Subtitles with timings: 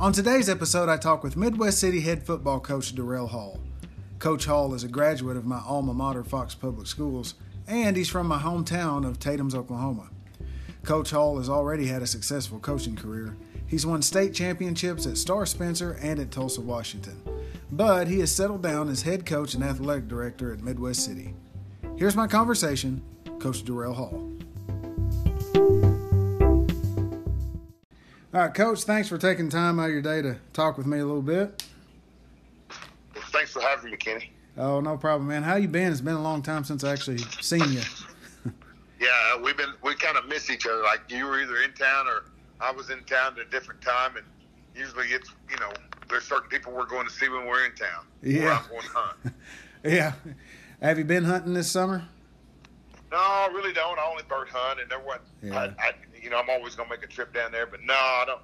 [0.00, 3.60] On today's episode, I talk with Midwest City head football coach Darrell Hall.
[4.18, 7.34] Coach Hall is a graduate of my alma mater, Fox Public Schools,
[7.68, 10.10] and he's from my hometown of Tatums, Oklahoma.
[10.82, 13.36] Coach Hall has already had a successful coaching career.
[13.68, 17.22] He's won state championships at Star Spencer and at Tulsa, Washington.
[17.70, 21.34] But he has settled down as head coach and athletic director at Midwest City.
[21.96, 23.00] Here's my conversation,
[23.38, 24.33] Coach Darrell Hall.
[28.34, 30.98] All right, Coach, thanks for taking time out of your day to talk with me
[30.98, 31.62] a little bit.
[33.14, 34.32] Well, thanks for having me, Kenny.
[34.58, 35.44] Oh, no problem, man.
[35.44, 35.92] How you been?
[35.92, 37.82] It's been a long time since I actually seen you.
[39.00, 40.82] yeah, we've been we kind of miss each other.
[40.82, 42.24] Like you were either in town or
[42.60, 44.26] I was in town at a different time, and
[44.74, 45.70] usually it's you know
[46.08, 48.04] there's certain people we're going to see when we're in town.
[48.20, 48.58] Yeah.
[48.64, 49.34] I'm going to hunt.
[49.84, 50.12] yeah.
[50.82, 52.08] Have you been hunting this summer?
[53.14, 53.96] No, I really don't.
[53.96, 55.28] I only bird hunt, and there wasn't.
[55.40, 55.56] Yeah.
[55.78, 57.94] I, I, you know, I'm always going to make a trip down there, but no,
[57.94, 58.40] I don't.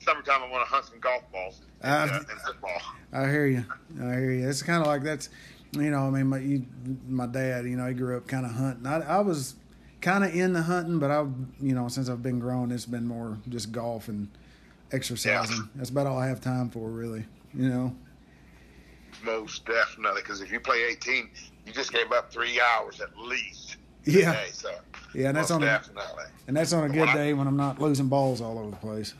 [0.00, 2.82] Summertime, I want to hunt some golf balls and, Uh, uh, and football.
[3.12, 3.64] I hear you.
[4.00, 4.48] I hear you.
[4.48, 5.28] It's kind of like that's,
[5.70, 6.66] you know, I mean, my you,
[7.08, 8.86] my dad, you know, he grew up kind of hunting.
[8.86, 9.54] I, I was
[10.00, 13.38] kind of into hunting, but I've, you know, since I've been grown, it's been more
[13.48, 14.28] just golf and
[14.90, 15.68] exercising.
[15.76, 17.24] That's about all I have time for, really.
[17.54, 17.96] You know.
[19.24, 21.30] Most definitely, because if you play 18,
[21.66, 23.77] you just gave up three hours at least.
[24.04, 24.32] Yeah.
[24.32, 24.70] Today, so
[25.14, 26.24] Yeah, and that's on a, definitely.
[26.46, 28.70] and that's on a good When I- day when I'm not losing balls all over
[28.70, 29.14] the place.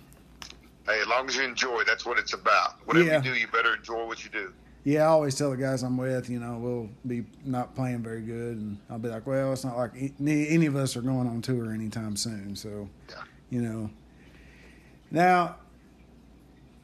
[0.86, 2.76] Hey, as long as you enjoy, that's what it's about.
[2.86, 3.16] Whatever Yeah.
[3.22, 4.52] you do, you better enjoy what you do.
[4.84, 8.22] Yeah, I always tell the guys I'm with, you know, we'll be not playing very
[8.22, 11.26] good, and I'll be like, well, it's not like any, any of us are going
[11.28, 13.16] on tour anytime soon, so Yeah.
[13.50, 13.90] you know.
[15.10, 15.56] Now,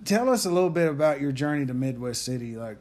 [0.04, 2.76] tell us a little bit about your journey to Midwest City, like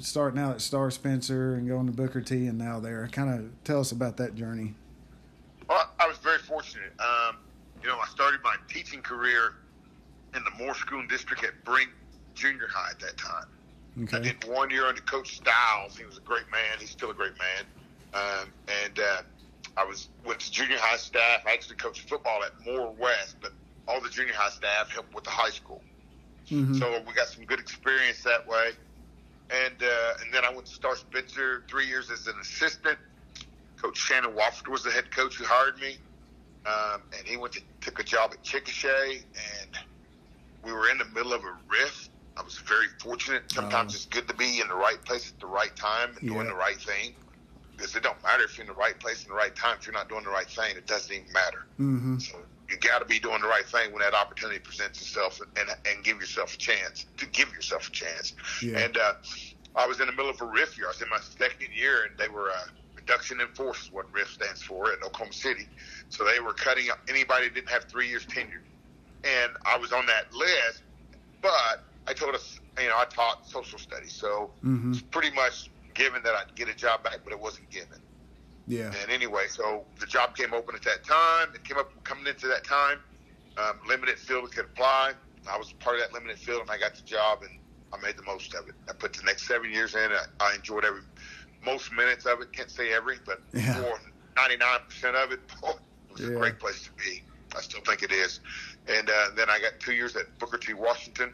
[0.00, 3.08] starting out at Star Spencer and going to Booker T, and now there.
[3.12, 4.74] Kind of tell us about that journey.
[5.68, 6.92] Well, I was very fortunate.
[6.98, 7.36] Um,
[7.82, 9.54] you know, I started my teaching career
[10.34, 11.90] in the Moore School District at Brink
[12.34, 13.46] Junior High at that time.
[14.02, 14.16] Okay.
[14.16, 15.96] I did one year under Coach Styles.
[15.96, 16.78] He was a great man.
[16.78, 17.64] He's still a great man.
[18.14, 18.48] Um,
[18.84, 19.22] and uh,
[19.76, 21.42] I was went to junior high staff.
[21.46, 23.52] I actually coached football at Moore West, but
[23.88, 25.82] all the junior high staff helped with the high school.
[26.48, 28.70] hmm So we got some good experience that way.
[29.52, 32.98] And uh, and then I went to Star Spencer three years as an assistant.
[33.80, 35.96] Coach Shannon Wofford was the head coach who hired me,
[36.66, 39.78] um, and he went to took a job at Chickasha, and
[40.62, 42.10] we were in the middle of a rift.
[42.36, 43.42] I was very fortunate.
[43.52, 46.46] Sometimes it's good to be in the right place at the right time and doing
[46.46, 47.12] the right thing.
[47.76, 49.76] Because it don't matter if you're in the right place in the right time.
[49.80, 51.64] If you're not doing the right thing, it doesn't even matter.
[51.76, 52.36] hmm So
[52.70, 56.04] you got to be doing the right thing when that opportunity presents itself, and and
[56.04, 58.34] give yourself a chance to give yourself a chance.
[58.62, 58.78] Yeah.
[58.78, 59.12] And uh,
[59.76, 60.86] I was in the middle of a RIF year.
[60.86, 62.54] I was in my second year, and they were uh,
[62.96, 65.66] reduction in force is what RIF stands for at Oklahoma City.
[66.08, 68.62] So they were cutting out anybody that didn't have three years tenure,
[69.24, 70.82] and I was on that list.
[71.42, 75.70] But I told us, you know, I taught social studies, so hmm it's pretty much
[75.94, 77.98] given that I'd get a job back, but it wasn't given.
[78.70, 78.92] Yeah.
[79.02, 81.48] And anyway, so the job came open at that time.
[81.54, 82.98] It came up coming into that time.
[83.56, 85.12] Um, limited field could apply.
[85.50, 87.50] I was part of that limited field, and I got the job, and
[87.92, 88.74] I made the most of it.
[88.88, 90.00] I put the next seven years in.
[90.12, 91.00] I, I enjoyed every
[91.64, 92.52] most minutes of it.
[92.52, 93.82] Can't say every, but Yeah.
[94.36, 95.40] ninety nine percent of it.
[95.60, 96.28] Boy, it was Yeah.
[96.28, 97.22] a great place to be.
[97.56, 98.38] I still think it is.
[98.86, 100.72] And uh, then I got two years at Booker T.
[100.74, 101.32] Washington.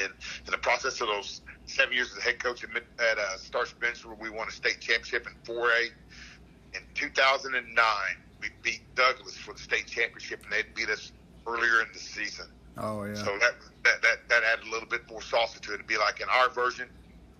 [0.00, 0.12] And
[0.46, 3.36] in the process of those seven years as a head coach at, Mid- at uh,
[3.38, 5.88] Star Spencer, we won a state championship in 4A.
[6.74, 7.84] In 2009,
[8.40, 11.12] we beat Douglass for the state championship, and they beat us
[11.46, 12.46] earlier in the season.
[12.78, 13.14] Oh yeah.
[13.14, 13.54] So that,
[13.84, 15.74] that that that added a little bit more salsa to it.
[15.74, 16.88] It'd be like in our version,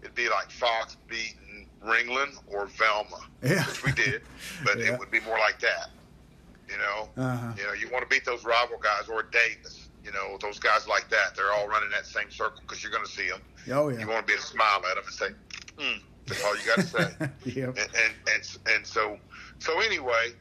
[0.03, 3.65] it'd be like Fox beating Ringling or Velma, Yeah.
[3.67, 4.23] which we did,
[4.65, 4.93] but Yeah.
[4.95, 5.91] it would be more like that.
[6.69, 7.53] You know, Uh-huh.
[7.57, 9.89] you know, you want to beat those rival guys or Davis.
[10.05, 11.35] You know, those guys like that.
[11.37, 13.41] They're all running that same circle because you're going to see them.
[13.73, 13.99] Oh yeah.
[14.01, 15.29] You want to be able to smile at them and say,
[15.79, 17.11] mm, "That's all you got to say."
[17.61, 17.69] yep.
[17.69, 19.19] and, and and and so
[19.59, 20.33] so anyway,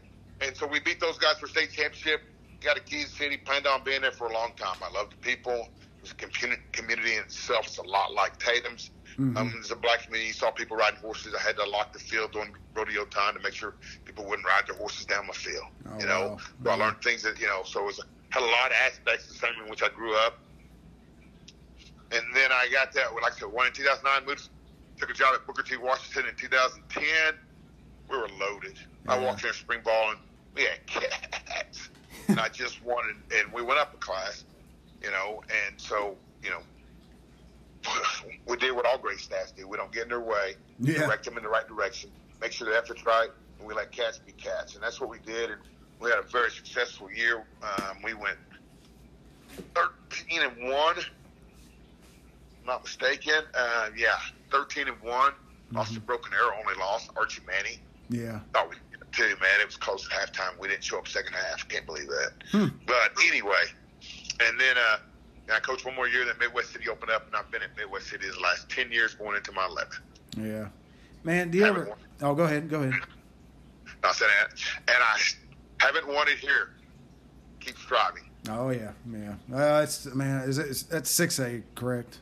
[0.41, 2.21] and so we beat those guys for state championship.
[2.61, 3.37] Got a Kansas City.
[3.37, 4.77] Planned on being there for a long time.
[4.83, 5.53] I love the people.
[5.97, 7.67] It was a community, community in itself.
[7.67, 8.91] It's a lot like Tatums.
[9.17, 9.37] Mhm.
[9.37, 10.27] Um, there's a black community.
[10.27, 11.35] You saw people riding horses.
[11.37, 13.75] I had to lock the field during rodeo time to make sure
[14.05, 15.65] people wouldn't ride their horses down my field.
[15.89, 16.37] Oh, you know, wow.
[16.63, 17.63] so I learned things that you know.
[17.65, 17.99] So it was
[18.29, 20.39] had a lot of aspects the same in which I grew up.
[22.11, 23.13] And then I got that.
[23.13, 24.25] Like I said, one in 2009.
[24.25, 24.49] Moved,
[24.99, 25.77] took a job at Booker T.
[25.77, 27.05] Washington in 2010.
[28.09, 28.77] We were loaded.
[29.07, 30.19] I walked in spring ball and
[30.55, 31.89] we had cats.
[32.27, 34.43] and I just wanted, and we went up a class,
[35.01, 36.59] you know, and so, you know,
[38.47, 39.67] we did what all great staffs do.
[39.67, 40.55] We don't get in their way.
[40.79, 41.05] Yeah.
[41.05, 42.11] Direct them in the right direction.
[42.41, 44.75] Make sure the effort's right, and we let cats be cats.
[44.75, 45.51] And that's what we did.
[45.51, 45.59] And
[45.99, 47.45] we had a very successful year.
[47.63, 48.37] Um, we went
[49.75, 50.97] 13 and one
[52.65, 53.43] not mistaken.
[53.53, 54.19] Uh, yeah,
[54.51, 55.33] 13 and one.
[55.71, 57.79] Lost a Broken Arrow, only lost Archie Manning.
[58.09, 58.39] Yeah.
[58.53, 58.75] Thought we
[59.11, 59.59] too, man.
[59.61, 60.59] It was close at halftime.
[60.59, 61.67] We didn't show up second half.
[61.67, 62.31] Can't believe that.
[62.51, 62.67] Hmm.
[62.85, 63.63] But anyway,
[64.39, 64.97] and then uh,
[65.53, 66.25] I coached one more year.
[66.25, 69.15] Then Midwest City opened up, and I've been at Midwest City the last ten years,
[69.15, 69.99] going into my 11th.
[70.37, 70.67] Yeah.
[71.23, 71.85] Man, do you ever?
[71.85, 71.97] won.
[72.21, 72.69] Oh, go ahead.
[72.69, 72.93] Go ahead.
[74.03, 74.51] I said, that.
[74.87, 76.69] and I haven't won it here.
[77.59, 78.23] Keep striving.
[78.49, 79.35] Oh yeah, yeah.
[79.53, 80.67] Uh, it's man, is it?
[80.67, 82.19] It's, that's six A, correct?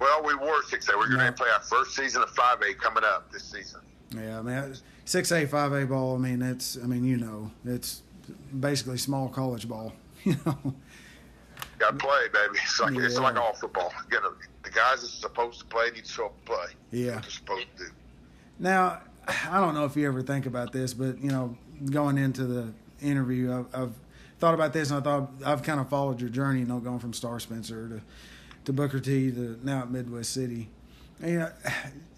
[0.00, 0.96] Well, we were six A.
[0.96, 1.30] We're going to Yeah.
[1.32, 3.80] play our first season of five A coming up this season.
[4.14, 4.76] Yeah, man.
[5.04, 6.14] Six A, five A ball.
[6.14, 6.76] I mean, it's.
[6.82, 8.02] I mean, you know, it's
[8.58, 9.92] basically small college ball.
[10.24, 10.74] You know.
[11.78, 12.58] Got to play, baby.
[12.64, 13.92] It's like it's like all football.
[14.10, 14.32] You know,
[14.64, 16.66] the guys that's supposed to play need to show up play.
[16.90, 17.12] Yeah.
[17.20, 17.90] They're supposed to do.
[18.58, 19.00] Now,
[19.48, 21.56] I don't know if you ever think about this, but you know,
[21.90, 23.92] going into the interview, I've, I've
[24.40, 26.60] thought about this, and I thought I've kind of followed your journey.
[26.60, 28.02] You know, going from Star Spencer to
[28.68, 30.68] to Booker T to now at Midwest City.
[31.22, 31.50] And, you know,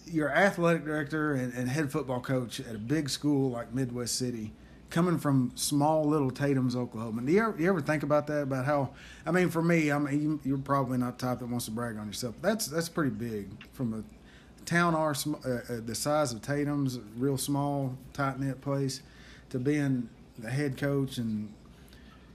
[0.06, 4.52] you're athletic director and, and head football coach at a big school like Midwest City,
[4.90, 7.22] coming from small little Tatums, Oklahoma.
[7.22, 8.42] Do you ever, you ever think about that?
[8.42, 8.90] About how?
[9.24, 11.70] I mean, for me, I mean, you, you're probably not the type that wants to
[11.70, 12.34] brag on yourself.
[12.42, 17.00] That's that's pretty big from a town are sm- uh, uh, the size of Tatums,
[17.16, 19.02] real small, tight knit place,
[19.50, 21.54] to being the head coach and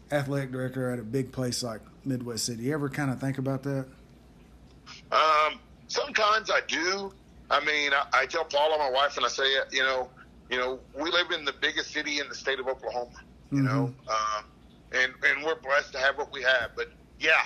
[0.10, 2.64] athletic director at a big place like Midwest City.
[2.64, 3.88] You ever kind of think about that?
[5.16, 7.14] Um, sometimes I do.
[7.50, 10.10] I mean, I, I tell Paula, my wife, and I say, you know,
[10.50, 13.12] you know, we live in the biggest city in the state of Oklahoma.
[13.52, 14.46] You know, um,
[14.92, 16.72] and and we're blessed to have what we have.
[16.76, 17.44] But yeah,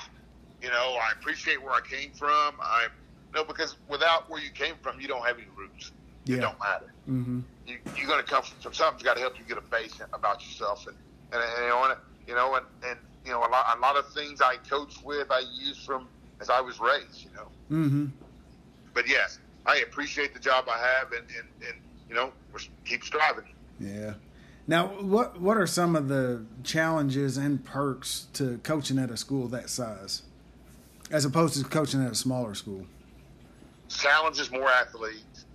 [0.62, 2.56] you know, I appreciate where I came from.
[2.62, 2.88] I
[3.34, 5.92] no because without where you came from, you don't have any roots.
[6.26, 6.94] It don't matter.
[7.10, 7.40] Mm-hmm.
[7.66, 10.46] you, you're going to come from something's got to help you get a base about
[10.46, 10.96] yourself and
[11.32, 13.98] and, and you know and, you know and, and you know a lot a lot
[13.98, 16.08] of things I coach with I use from
[16.42, 18.06] as I was raised you know Mm-hmm.
[18.94, 21.78] but yes I appreciate the job I have and and, and
[22.10, 23.46] you know we're, keep striving
[23.80, 24.14] Yeah.
[24.68, 29.48] Now, what what are some of the challenges and perks to coaching at a school
[29.48, 30.22] that size,
[31.10, 32.86] as opposed to coaching at a smaller school?
[33.88, 35.46] challenges more athletes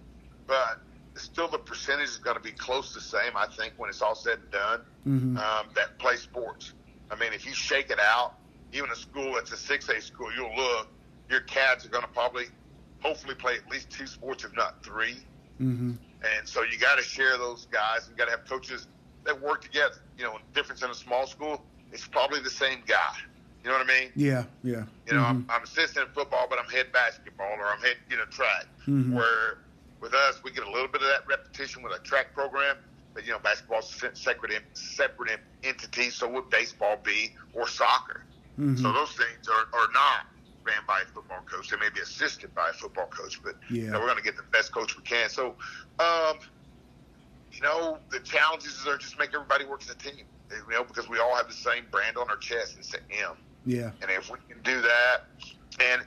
[0.47, 0.81] but
[1.15, 4.03] still the percentage is going to be close to the same I think when it's
[4.03, 5.37] all said and done Mm-hmm.
[5.37, 6.73] um, that play sports.
[7.11, 8.33] I mean, if you shake it out,
[8.75, 10.89] even a school that's a six A school, you'll look,
[11.31, 12.47] your cats are going to probably,
[13.01, 15.17] hopefully, play at least two sports, if not three.
[15.61, 15.93] Mm-hmm.
[16.39, 18.09] And so you got to share those guys.
[18.11, 18.87] You got to have coaches
[19.25, 19.97] that work together.
[20.19, 21.63] You know, difference in a small school,
[21.93, 23.15] it's probably the same guy.
[23.63, 24.11] You know what I mean?
[24.15, 24.45] Yeah.
[24.63, 24.85] Yeah.
[25.07, 25.31] You know, Mhm.
[25.31, 28.67] I'm, I'm assistant in football, but I'm head basketball or I'm head, you know, track.
[28.87, 29.15] Mhm.
[29.15, 29.59] Where
[30.01, 32.77] with us, we get a little bit of that repetition with a track program.
[33.15, 36.11] But, you know, basketball's a separate, separate entity.
[36.11, 38.25] So would baseball be or soccer?
[38.59, 38.81] Mhm.
[38.81, 40.27] So those things are, are not
[40.65, 41.69] ran by a football coach.
[41.71, 44.37] They may be assisted by a football coach, but you know, we're going to get
[44.37, 45.29] the best coach we can.
[45.29, 45.57] So,
[45.99, 46.39] um,
[47.53, 50.25] you know, the challenges are just make everybody work as a team.
[50.51, 52.77] You know, because we all have the same brand on our chest.
[52.79, 53.37] It's an M.
[53.67, 53.91] Yeah.
[54.03, 55.25] And if we can do that,
[55.81, 56.03] and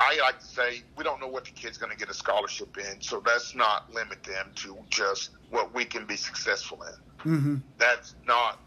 [0.00, 2.76] I like to say, we don't know what the kid's going to get a scholarship
[2.76, 7.32] in, so let's not limit them to just what we can be successful in.
[7.32, 7.56] Mm-hmm.
[7.78, 8.58] That's not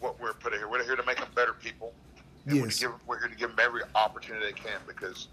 [0.00, 0.68] what we're put here.
[0.68, 1.92] We're here to make them better people.
[2.46, 2.82] And Yes.
[2.82, 5.28] we're, give, we're here to give them every opportunity they can because,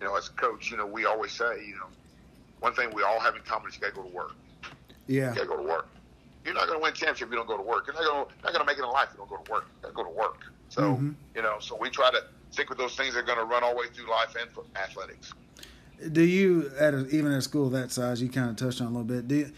[0.00, 1.86] you know, as a coach, you know, we always say, you know,
[2.60, 4.32] one thing we all have in common is you got to go to work.
[5.06, 5.30] Yeah.
[5.30, 5.88] You got to go to work.
[6.44, 7.86] You're not going to win a championship if you don't go to work.
[7.86, 9.42] You're not going to not going to make it in life if you don't go
[9.42, 9.64] to work.
[9.68, 10.38] You got to go to work.
[10.68, 11.14] So Mhm.
[11.34, 13.62] you know, so we try to stick with those things that are going to run
[13.64, 15.32] all the way through life and for athletics.
[16.12, 18.22] Do you at a, even at a school that size?
[18.22, 19.28] You kind of touched on a little bit.
[19.28, 19.52] Do you,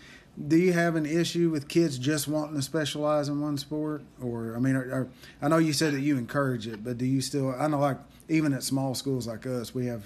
[0.48, 4.54] do you have an issue with kids just wanting to specialize in one sport, or
[4.56, 5.08] I mean, are, are,
[5.42, 7.54] I know you said that you encourage it, but do you still?
[7.58, 7.98] I know, like
[8.28, 10.04] even at small schools like us, we have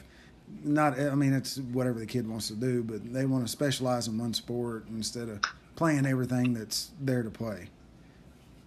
[0.64, 0.98] not.
[0.98, 4.18] I mean, it's whatever the kid wants to do, but they want to specialize in
[4.18, 5.40] one sport instead of
[5.76, 7.68] playing everything that's there to play.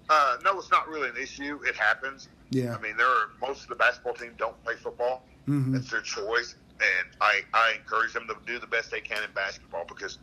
[0.09, 1.59] Uh, no, it's not really an issue.
[1.65, 2.29] It happens.
[2.51, 2.75] Yeah.
[2.75, 5.23] I mean, there are most of the basketball team don't play football.
[5.47, 5.73] Mhm.
[5.73, 9.29] That's their choice, and I I encourage them to do the best they can in
[9.35, 10.19] basketball because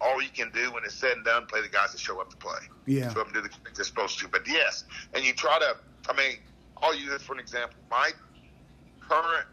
[0.00, 2.30] all you can do when it's said and done, play the guys that show up
[2.30, 2.58] to play.
[2.86, 3.08] Yeah.
[3.08, 4.28] So them do the things they're supposed to.
[4.28, 5.76] But yes, and you try to.
[6.08, 6.38] I mean,
[6.82, 7.76] I'll use this for an example.
[7.90, 8.10] My
[9.00, 9.46] current,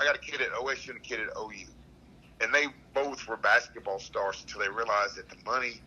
[0.00, 1.66] I got a kid at OSU and a kid at OU,
[2.40, 5.80] and they both were basketball stars until they realized that the money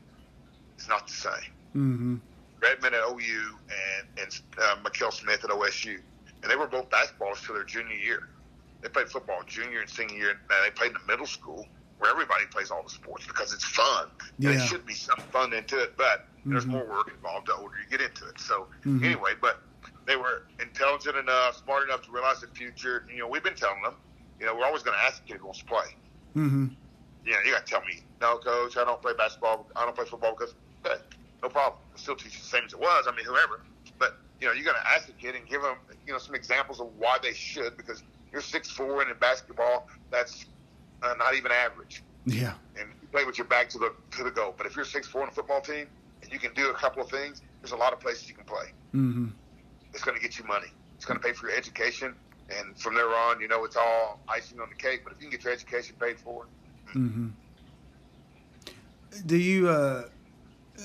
[0.77, 1.51] is not the same.
[1.75, 2.15] Mm-hmm.
[2.61, 5.99] Redmond at OU and and uh, Mikel Smith at OSU,
[6.43, 8.29] and they were both basketballers till their junior year.
[8.81, 11.65] They played football junior and senior year, and they played in the middle school
[11.97, 14.07] where everybody plays all the sports because it's fun.
[14.37, 16.69] And it should be some fun into it, but there's Mhm.
[16.69, 18.39] more work involved the older you get into it.
[18.39, 19.03] So Mhm.
[19.03, 19.63] anyway, but
[20.05, 23.05] they were intelligent enough, smart enough to realize the future.
[23.09, 23.95] You know, we've been telling them,
[24.39, 25.95] you know, we're always going to ask the kid who wants to play.
[26.35, 26.67] Mm-hmm.
[27.25, 29.69] You know, you got to tell me, no, coach, I don't play basketball.
[29.75, 30.53] I don't play football because,
[30.85, 31.01] okay,
[31.43, 31.81] no problem.
[31.93, 33.05] I still teach the same as it was.
[33.07, 33.61] I mean, whoever.
[33.99, 35.75] But, you know, you got to ask the kid and give them,
[36.05, 39.87] you know, some examples of why they should because you're six four and in basketball,
[40.11, 40.45] that's
[41.03, 42.03] uh, not even average.
[42.25, 42.53] Yeah.
[42.79, 44.53] And you play with your back to the to the goal.
[44.57, 45.87] But if you're six four on a football team
[46.21, 48.45] and you can do a couple of things, there's a lot of places you can
[48.45, 48.67] play.
[48.93, 49.27] Mm-hmm.
[49.93, 50.67] It's going to get you money.
[50.95, 52.13] It's going to pay for your education.
[52.49, 55.01] And from there on, you know, it's all icing on the cake.
[55.03, 56.45] But if you can get your education paid for,
[56.95, 57.27] Mm-hmm.
[59.25, 59.69] Do you?
[59.69, 60.03] Uh,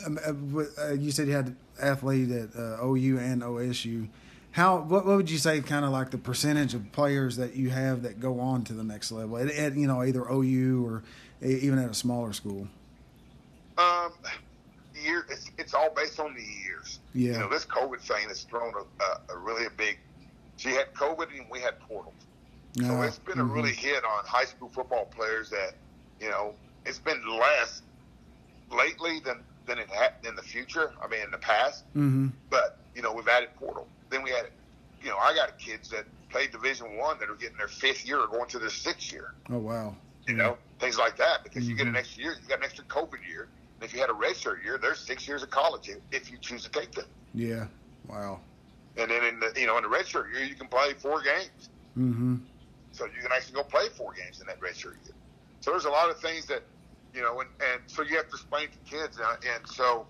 [0.06, 4.08] um, uh, uh, you said you had athlete at uh, OU and OSU.
[4.52, 4.78] How?
[4.78, 5.60] What, what would you say?
[5.60, 8.84] Kind of like the percentage of players that you have that go on to the
[8.84, 11.02] next level at, at you know either OU or
[11.42, 12.68] even at a smaller school.
[13.78, 14.12] Um,
[15.02, 17.00] year it's it's all based on the years.
[17.14, 17.32] Yeah.
[17.32, 19.98] You know, this COVID thing has thrown a, a, a really a big.
[20.56, 22.14] She had COVID and we had portals.
[22.80, 23.40] So it's been mhm.
[23.40, 25.74] a really hit on high school football players that,
[26.18, 26.54] you know,
[26.86, 27.82] it's been less
[28.70, 30.92] lately than than it had in the future.
[31.02, 31.84] I mean, in the past.
[31.90, 32.28] Mm-hmm.
[32.48, 33.86] But you know, we've added portal.
[34.12, 34.46] Then we had,
[35.02, 38.20] you know, I got kids that play Division One that are getting their fifth year
[38.20, 39.32] or going to their sixth year.
[39.50, 39.96] Oh wow.
[40.28, 41.98] You know, things like that because you get an Mhm.
[41.98, 42.36] extra year.
[42.40, 43.48] You got an extra COVID year.
[43.80, 46.38] And if you had a redshirt year, there's six years of college if- if you
[46.38, 47.06] choose to take them.
[47.34, 47.66] Yeah.
[48.06, 48.40] Wow.
[48.96, 51.70] And then in the you know in the redshirt year, you can play four games.
[51.98, 52.36] Mm-hmm.
[52.92, 55.14] So you can actually go play four games in that redshirt year.
[55.60, 56.62] So there's a lot of things that,
[57.14, 59.18] you know, and, and so you have to explain to kids.
[59.18, 60.06] Uh, and so,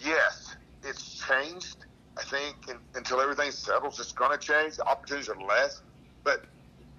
[0.00, 1.85] yes, it's changed.
[2.18, 4.76] I think and, until everything settles, it's going to change.
[4.76, 5.82] The opportunities are less,
[6.24, 6.44] but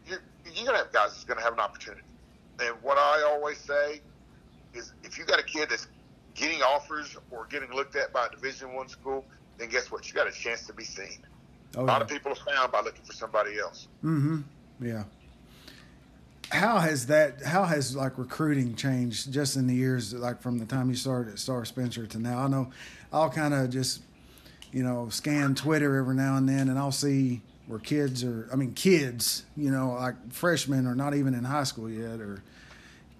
[0.05, 2.03] you're, you're going to have guys that's going to have an opportunity.
[2.59, 4.01] And what I always say
[4.74, 5.88] is, if you got a kid that's
[6.36, 9.25] getting offers or getting looked at by a Division One school,
[9.57, 10.07] then guess what?
[10.07, 11.25] You got a chance to be seen.
[11.75, 12.03] Oh, A lot yeah.
[12.03, 13.88] of people are found by looking for somebody else.
[14.03, 14.41] Mm-hmm.
[14.81, 15.03] Yeah.
[16.51, 17.43] How has that?
[17.43, 21.33] How has like recruiting changed just in the years, like from the time you started
[21.33, 22.39] at Star Spencer to now?
[22.39, 22.71] I know
[23.12, 24.01] I'll kind of just,
[24.71, 28.47] you know, scan Twitter every now and then, and I'll see where kids are.
[28.51, 32.41] I mean, kids, you know, like freshmen or not even in high school yet, or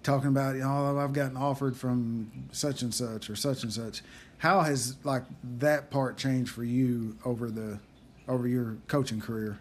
[0.02, 3.72] talking about, you know, oh, I've gotten offered from such and such or such and
[3.72, 4.02] such.
[4.38, 5.24] How has like
[5.58, 7.78] that part changed for you over the
[8.28, 9.58] over your coaching career?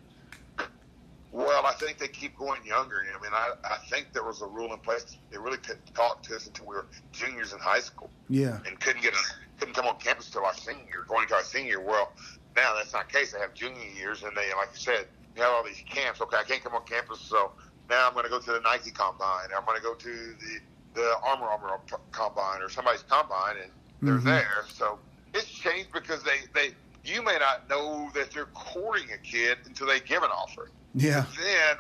[1.32, 3.04] Well, I think they keep going younger.
[3.08, 5.18] I mean, I, I think there was a rule in place.
[5.32, 8.58] They really couldn't talk to us until we were juniors in high school Yeah.
[8.66, 9.18] and couldn't get a,
[9.60, 11.80] couldn't come on campus until our senior year, going into our senior.
[11.82, 12.12] Well,
[12.56, 13.34] now that's not the case.
[13.34, 16.22] They have junior years, and they, like you said, you have all these camps.
[16.22, 17.52] Okay, I can't come on campus, so
[17.90, 19.50] now I'm going to go to the Nike combine.
[19.56, 20.60] I'm going to go to the
[20.94, 21.80] the Armor Armor
[22.12, 23.72] combine or somebody's combine, and
[24.02, 24.24] they're Mhm.
[24.24, 24.66] there.
[24.68, 24.98] So
[25.34, 26.74] it's changed because they they
[27.06, 31.26] you may not know that they're courting a kid until they give an offer Yeah.
[31.38, 31.78] then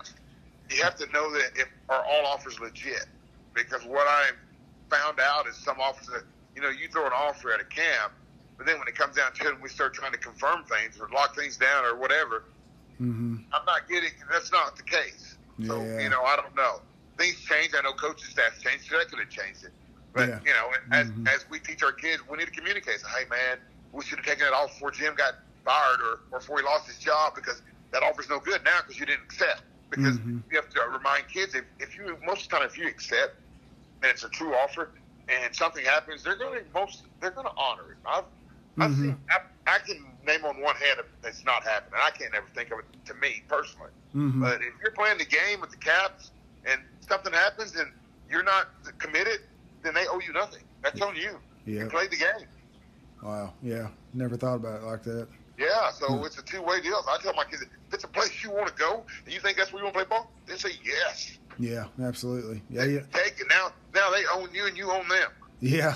[0.69, 3.07] you have to know that if are all offers legit.
[3.55, 4.29] Because what I
[4.89, 6.23] found out is some offers that
[6.57, 8.11] you know you throw an offer at a camp,
[8.57, 10.97] but then when it comes down to it, and we start trying to confirm things
[10.99, 12.43] or lock things down or whatever,
[12.99, 13.35] Mm-hmm.
[13.53, 14.09] I'm not getting.
[14.31, 15.37] That's not the case.
[15.67, 16.01] So Yeah.
[16.01, 16.81] you know, I don't know.
[17.19, 17.75] Things change.
[17.77, 18.89] I know coaching staff changed.
[18.89, 19.71] So that could have changed it.
[20.13, 20.39] But Yeah.
[20.43, 21.27] you know, as Mhm.
[21.29, 23.01] as we teach our kids, we need to communicate.
[23.01, 23.59] Say, hey man,
[23.91, 26.87] we should have taken it off before Jim got fired or, or before he lost
[26.87, 27.61] his job because
[27.91, 29.61] that offer's no good now because you didn't accept.
[29.91, 30.41] Because Mhm.
[30.49, 33.37] you have to remind kids if, if you most of the time if you accept
[34.01, 34.89] and it's a true offer
[35.29, 37.97] and something happens, they're going to most they're going to honor it.
[38.05, 38.23] I've
[38.79, 39.01] I've Mhm.
[39.01, 39.39] seen I,
[39.75, 41.99] I can name on one hand that's not happening.
[42.03, 43.91] I can't ever think of it to me personally.
[44.15, 44.41] Mm-hmm.
[44.41, 46.31] But if you're playing the game with the Caps
[46.65, 47.89] and something happens and
[48.29, 48.67] you're not
[48.99, 49.39] committed,
[49.83, 50.63] then they owe you nothing.
[50.83, 51.39] That's on you.
[51.65, 51.83] Yeah.
[51.83, 52.47] You played the game.
[53.21, 53.53] Wow.
[53.61, 53.87] Yeah.
[54.13, 55.27] Never thought about it like that.
[55.57, 56.25] Yeah, so Hmm.
[56.25, 57.03] it's a two way deal.
[57.09, 59.57] I tell my kids, if it's a place you want to go and you think
[59.57, 61.39] that's where you want to play ball, then say yes.
[61.59, 61.85] Yeah.
[62.01, 62.61] Absolutely.
[62.69, 62.83] Yeah.
[62.85, 62.99] Yeah.
[63.13, 63.71] Take it now.
[63.93, 65.31] Now they own you and you own them.
[65.59, 65.95] Yeah.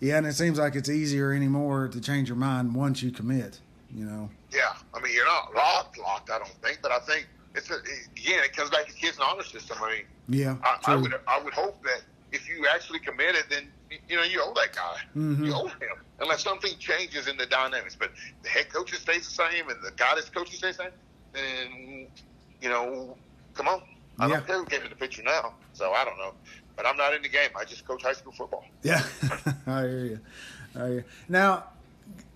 [0.00, 0.18] Yeah.
[0.18, 3.60] And it seems like it's easier anymore to change your mind once you commit.
[3.94, 4.30] You know.
[4.52, 6.30] Yeah, I mean you're not locked, locked.
[6.30, 9.26] I don't think, but I think it's a, again it comes back to kids and
[9.26, 9.78] honor system.
[9.82, 10.56] I mean, Yeah.
[10.62, 13.68] I, I would I would hope that if you actually committed, then
[14.08, 14.96] you know you owe that guy.
[15.16, 15.46] Mhm.
[15.46, 17.96] You owe him unless something changes in the dynamics.
[17.98, 18.10] But
[18.42, 20.92] the head coach stays the same, and the guy that's coaching stays the same.
[21.32, 22.06] Then
[22.60, 23.16] you know,
[23.54, 23.82] come on.
[24.18, 24.36] I Yeah.
[24.36, 26.32] don't care who came in the picture now, so I don't know.
[26.76, 27.50] But I'm not in the game.
[27.56, 28.64] I just coach high school football.
[28.82, 29.02] Yeah,
[29.66, 30.20] I hear you.
[30.74, 31.04] I hear you.
[31.28, 31.64] Now,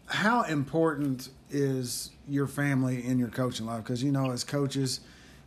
[0.07, 3.85] how important is your family in your coaching life?
[3.85, 5.01] Because you know, as coaches,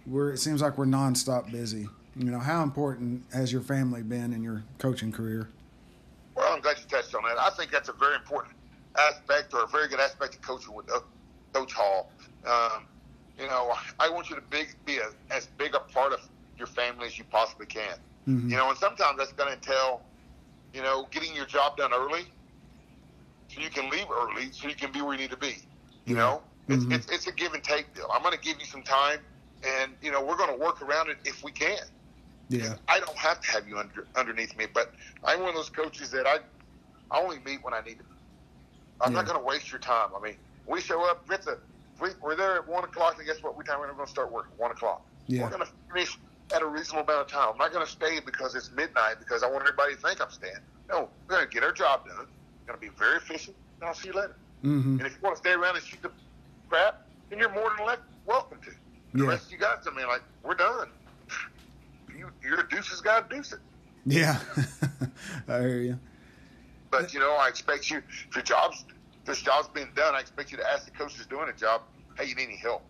[0.05, 1.87] we're it seems like we're nonstop busy.
[2.15, 5.49] You know, how important has your family been in your coaching career?
[6.35, 7.37] Well, I'm glad you touched on that.
[7.37, 8.55] I think that's a very important
[8.97, 10.99] aspect or a very good aspect of coaching with uh,
[11.53, 12.09] Coach Hall.
[12.45, 12.85] Um,
[13.39, 16.21] you know, I want you to big, be a, as big a part of
[16.57, 17.97] your family as you possibly can.
[18.27, 18.49] Mm-hmm.
[18.49, 20.01] You know, and sometimes that's going to entail,
[20.73, 22.25] you know, getting your job done early,
[23.49, 25.57] so you can leave early, so you can be where you need to be.
[26.05, 26.21] You yeah.
[26.21, 26.93] know, it's, mm-hmm.
[26.93, 28.09] it's it's a give and take deal.
[28.13, 29.19] I'm going to give you some time,
[29.63, 31.77] and you know, we're going to work around it if we can.
[32.49, 32.75] Yeah.
[32.87, 36.11] I don't have to have you under underneath me, but I'm one of those coaches
[36.11, 36.39] that I
[37.11, 38.05] I only meet when I need to.
[39.01, 39.19] I'm yeah.
[39.19, 40.09] not going to waste your time.
[40.17, 40.35] I mean,
[40.67, 41.25] we show up.
[41.29, 41.57] It's a
[42.01, 43.57] we, are there at one o'clock, and guess what?
[43.57, 44.47] We time we're going to start work.
[44.57, 45.05] One o'clock.
[45.27, 45.43] Yeah.
[45.43, 46.17] We're going to finish
[46.53, 47.49] at a reasonable amount of time.
[47.53, 50.29] I'm not going to stay because it's midnight because I want everybody to think I'm
[50.29, 50.53] staying.
[50.89, 52.17] No, we're going to get our job done.
[52.17, 54.35] We're Going to be very efficient, and I'll see you later.
[54.63, 54.97] Mm-hmm.
[54.97, 56.11] And if you want to stay around and shoot the
[56.69, 58.71] crap, then you're more than welcome to.
[59.13, 59.29] The yeah.
[59.29, 60.89] rest of you guys, I mean, like we're done.
[62.17, 63.59] You, you're a deuces guy, deuce it.
[64.05, 64.39] Yeah,
[65.49, 65.99] I hear you.
[66.89, 68.01] But you know, I expect you.
[68.29, 68.85] If your job's
[69.25, 71.81] this job's being done, I expect you to ask the coach who's doing the job,
[72.17, 72.83] "Hey, you need any help?"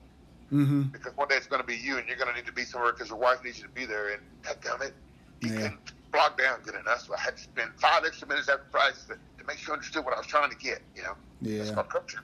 [0.51, 0.83] Mm-hmm.
[0.83, 2.63] Because one day it's going to be you, and you're going to need to be
[2.63, 4.09] somewhere because your wife needs you to be there.
[4.09, 4.21] And
[4.61, 4.93] damn it,
[5.41, 5.69] you yeah.
[5.69, 5.77] can
[6.11, 7.07] block down good enough.
[7.07, 9.77] So I had to spend five extra minutes after practice to, to make sure I
[9.77, 10.81] understood what I was trying to get.
[10.95, 12.21] You know, yeah, that's called culture.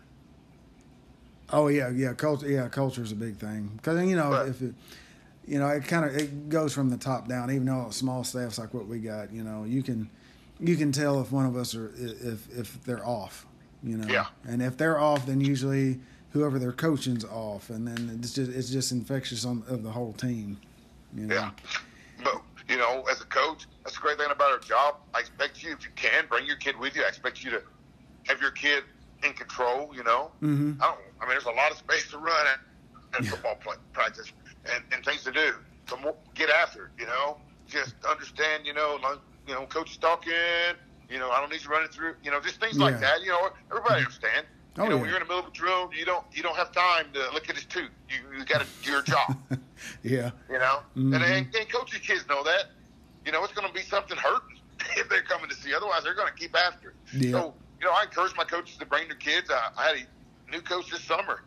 [1.49, 2.49] Oh yeah, yeah, culture.
[2.49, 4.73] Yeah, culture is a big thing because you know but, if it,
[5.45, 7.51] you know, it kind of it goes from the top down.
[7.51, 10.09] Even though small staffs like what we got, you know, you can
[10.59, 13.45] you can tell if one of us are if if they're off,
[13.83, 14.07] you know.
[14.07, 14.27] Yeah.
[14.47, 15.99] And if they're off, then usually
[16.31, 20.13] whoever they're coaching's off, and then it's just it's just infectious on of the whole
[20.13, 20.59] team.
[21.15, 21.35] You know?
[21.35, 21.51] Yeah.
[22.23, 24.97] But you know, as a coach, that's the great thing about our job.
[25.13, 27.03] I expect you, if you can, bring your kid with you.
[27.03, 27.61] I expect you to
[28.27, 28.83] have your kid
[29.23, 29.91] in control.
[29.95, 30.31] You know.
[30.41, 30.81] Mm-hmm.
[30.81, 30.99] I don't.
[31.19, 33.31] I mean, there's a lot of space to run at, at yeah.
[33.31, 34.31] football play, practice
[34.73, 35.53] and, and things to do.
[35.87, 36.91] So get after it.
[36.99, 38.65] You know, just understand.
[38.65, 40.33] You know, like, you know, coach is talking.
[41.11, 42.15] You know, I don't need you running through.
[42.23, 42.85] You know, just things yeah.
[42.85, 43.21] like that.
[43.21, 44.05] You know, everybody mm-hmm.
[44.05, 44.45] understand.
[44.77, 45.01] Oh, you know, yeah.
[45.01, 47.19] when you're in the middle of a drill, you don't you don't have time to
[47.33, 47.89] look at his tooth.
[48.09, 49.35] You you got to do your job.
[50.03, 50.31] yeah.
[50.49, 51.13] You know, mm-hmm.
[51.13, 52.67] and, and, and coaching kids know that.
[53.25, 54.57] You know, it's going to be something hurting
[54.97, 55.73] if they're coming to see.
[55.73, 56.95] Otherwise, they're going to keep after it.
[57.13, 57.31] Yeah.
[57.31, 59.51] So, you know, I encourage my coaches to bring their kids.
[59.51, 61.41] I, I had a new coach this summer.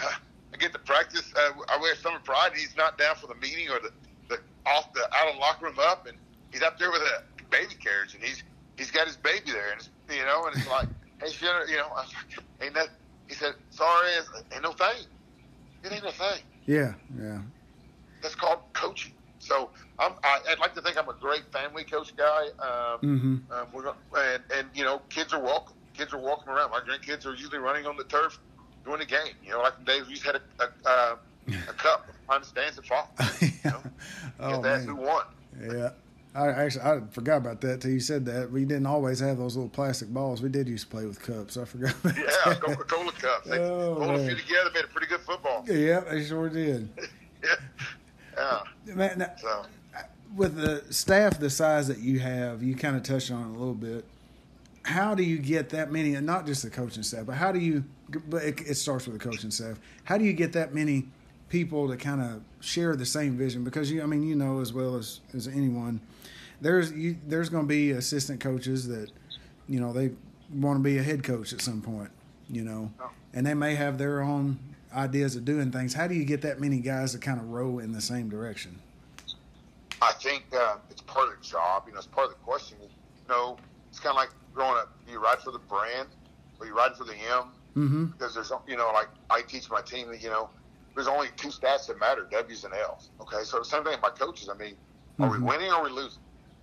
[0.00, 0.12] Uh,
[0.54, 1.32] I get to practice.
[1.36, 2.52] Uh, I wear summer pride.
[2.54, 3.90] He's not down for the meeting or the,
[4.28, 6.16] the off the out of the locker room up, and
[6.52, 8.42] he's up there with a baby carriage, and he's
[8.80, 10.88] he's got his baby there, and you know, and it's like,
[11.20, 11.28] hey,
[11.68, 12.88] you know, I was like, ain't that?
[13.28, 14.08] He said, sorry,
[14.52, 15.04] ain't no thing.
[15.84, 16.42] It ain't a thing.
[16.66, 17.40] Yeah, yeah.
[18.22, 19.12] That's called coaching.
[19.38, 22.46] So I'm, I, would like to think I'm a great family coach guy.
[22.58, 23.52] Um, mm-hmm.
[23.52, 25.76] um, we're gonna, and, and you know, kids are welcome.
[25.94, 26.70] Kids are walking around.
[26.70, 28.38] My grandkids are usually running on the turf
[28.84, 29.34] during the game.
[29.44, 31.16] You know, like the days we used to had a, a, uh,
[31.68, 33.10] a cup behind the fall.
[33.40, 33.82] You know?
[34.40, 35.24] oh, that's who won.
[35.60, 35.90] Yeah.
[36.34, 38.52] I actually I forgot about that till you said that.
[38.52, 40.40] We didn't always have those little plastic balls.
[40.40, 41.56] We did used to play with cups.
[41.56, 41.94] I forgot.
[42.04, 43.48] About yeah, Coca Cola cups.
[43.48, 45.64] They oh, pulled a few together, made a pretty good football.
[45.66, 46.88] Yeah, they sure did.
[47.42, 48.60] yeah.
[48.86, 48.94] yeah.
[48.94, 49.64] Man, now, so.
[50.36, 53.58] with the staff the size that you have, you kind of touched on it a
[53.58, 54.04] little bit.
[54.84, 57.58] How do you get that many, and not just the coaching staff, but how do
[57.58, 57.84] you?
[58.28, 59.80] But it, it starts with the coaching staff.
[60.04, 61.08] How do you get that many
[61.48, 63.64] people to kind of share the same vision?
[63.64, 66.00] Because you, I mean, you know as well as as anyone
[66.60, 69.10] there's you, there's going to be assistant coaches that
[69.68, 70.10] you know they
[70.52, 72.10] want to be a head coach at some point,
[72.48, 73.10] you know, oh.
[73.32, 74.58] and they may have their own
[74.94, 75.94] ideas of doing things.
[75.94, 78.78] How do you get that many guys to kind of row in the same direction?
[80.02, 81.84] I think uh, it's part of the job.
[81.86, 82.78] You know, it's part of the question.
[82.80, 82.88] You
[83.28, 83.56] know,
[83.88, 84.92] it's kind of like growing up.
[85.06, 86.08] Do you ride for the brand
[86.58, 87.44] or you ride for the M?
[87.76, 88.04] Mm-hmm.
[88.06, 90.50] Because there's, you know, like I teach my team that, you know,
[90.94, 93.10] there's only two stats that matter: W's and L's.
[93.20, 94.48] Okay, so the same thing about coaches.
[94.48, 94.74] I mean,
[95.20, 95.44] are mm-hmm.
[95.44, 96.20] we winning or are we losing?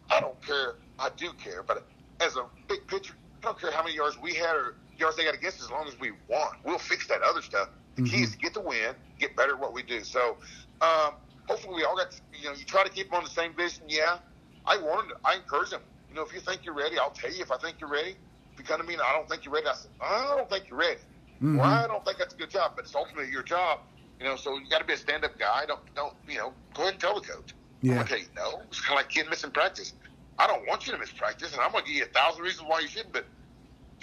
[0.09, 0.75] I don't care.
[0.99, 1.85] I do care, but
[2.19, 5.25] as a big picture, I don't care how many yards we had or yards they
[5.25, 6.55] got against as long as we won.
[6.63, 7.69] We'll fix that other stuff.
[7.95, 8.15] The mm-hmm.
[8.15, 10.03] key is to get the win, get better at what we do.
[10.03, 10.37] So
[10.81, 11.13] um,
[11.47, 13.53] hopefully we all got, to, you know, you try to keep them on the same
[13.53, 13.83] vision.
[13.87, 14.17] Yeah,
[14.65, 15.81] I warned, I encourage them.
[16.09, 18.15] You know, if you think you're ready, I'll tell you if I think you're ready.
[18.53, 20.49] If you come to me and I don't think you're ready, I say, I don't
[20.49, 20.99] think you're ready.
[21.35, 21.57] Mm-hmm.
[21.57, 23.81] Well, I don't think that's a good job, but it's ultimately your job.
[24.19, 25.65] You know, so you got to be a stand-up guy.
[25.67, 27.53] Don't, don't, you know, go ahead and tell the coach.
[27.81, 27.91] Yeah.
[27.91, 28.61] I'm gonna tell you no.
[28.69, 29.93] It's kind of like kid missing practice.
[30.39, 32.43] I don't want you to miss practice, and I'm going to give you a thousand
[32.43, 33.25] reasons why you shouldn't, but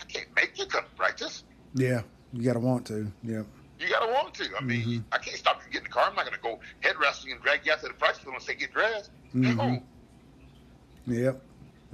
[0.01, 1.45] I can't make you come to practice.
[1.75, 3.11] Yeah, you got to want to.
[3.23, 3.43] Yeah.
[3.79, 4.49] You got to want to.
[4.59, 4.99] I mean, mm-hmm.
[5.13, 6.05] I can't stop you getting in the car.
[6.09, 8.35] I'm not going to go head wrestling and drag you out to the practice field
[8.35, 9.11] and say, get dressed.
[9.35, 9.57] Mm-hmm.
[9.57, 9.83] No.
[11.07, 11.43] Yep.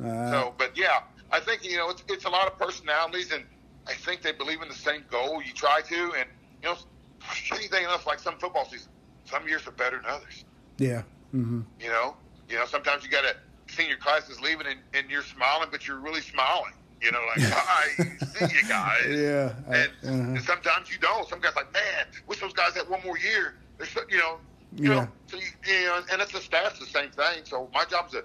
[0.02, 1.00] Uh, so, but yeah,
[1.32, 3.44] I think, you know, it's, it's a lot of personalities, and
[3.86, 5.42] I think they believe in the same goal.
[5.42, 6.28] You try to, and,
[6.62, 6.76] you know,
[7.52, 8.90] anything else like some football season,
[9.24, 10.44] some years are better than others.
[10.78, 11.02] Yeah.
[11.34, 11.60] Mm-hmm.
[11.80, 12.16] You know,
[12.48, 13.36] you know, sometimes you got to
[13.72, 16.72] senior class is leaving and, and you're smiling, but you're really smiling.
[17.00, 18.04] You know, like, hi,
[18.46, 19.06] see you guys.
[19.08, 19.54] Yeah.
[19.68, 20.32] And, uh-huh.
[20.34, 21.26] and, sometimes you don't.
[21.28, 23.54] Some guys like, man, wish those guys had one more year.
[23.78, 24.36] They're so, you know,
[24.76, 24.96] you yeah.
[24.96, 27.44] know, so you, you know, and it's the staff's the same thing.
[27.44, 28.24] So my job is to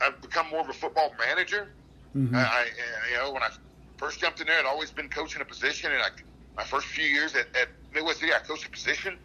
[0.00, 1.68] I've become more of a football manager.
[2.14, 2.34] Mhm.
[2.34, 2.64] I, I,
[3.10, 3.48] you know, when I
[3.96, 6.08] first jumped in there, I'd always been coaching a position, and I,
[6.56, 9.16] my first few years at, at Midwest City, I coached a position.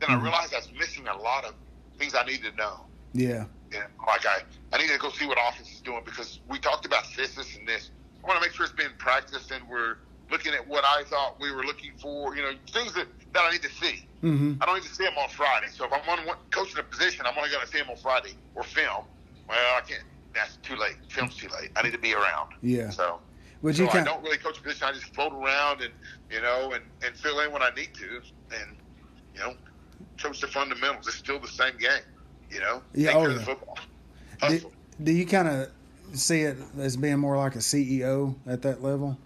[0.00, 0.22] Then I Mhm.
[0.22, 1.54] realized I was missing a lot of
[1.98, 2.80] things I needed to know.
[3.12, 3.44] Yeah.
[3.72, 6.86] Yeah, like I, I needed to go see what offense is doing because we talked
[6.86, 7.90] about this, this, and this.
[8.22, 9.96] I want to make sure it's being practiced and we're
[10.30, 12.36] looking at what I thought we were looking for.
[12.36, 14.06] You know, things that, that I need to see.
[14.22, 14.62] Mm-hmm.
[14.62, 15.66] I don't need to see them on Friday.
[15.70, 17.96] So if I'm on one, coaching a position, I'm only going to see them on
[17.96, 19.04] Friday or film.
[19.48, 20.04] Well, I can't.
[20.34, 20.96] That's too late.
[21.08, 21.70] Film's too late.
[21.76, 22.50] I need to be around.
[22.62, 22.90] Yeah.
[22.90, 23.20] So,
[23.62, 24.88] Would you so you I don't really coach a position.
[24.88, 25.92] I just float around and
[26.30, 28.76] you know and, and fill in when I need to, and
[29.34, 29.54] you know,
[30.20, 31.06] coach the fundamentals.
[31.08, 32.02] It's still the same game.
[32.50, 33.38] You know, Yeah, Take oh, yeah.
[33.38, 33.78] football.
[34.48, 34.70] do,
[35.02, 35.70] do you kind of
[36.12, 39.16] see it as being more like a CEO at that level?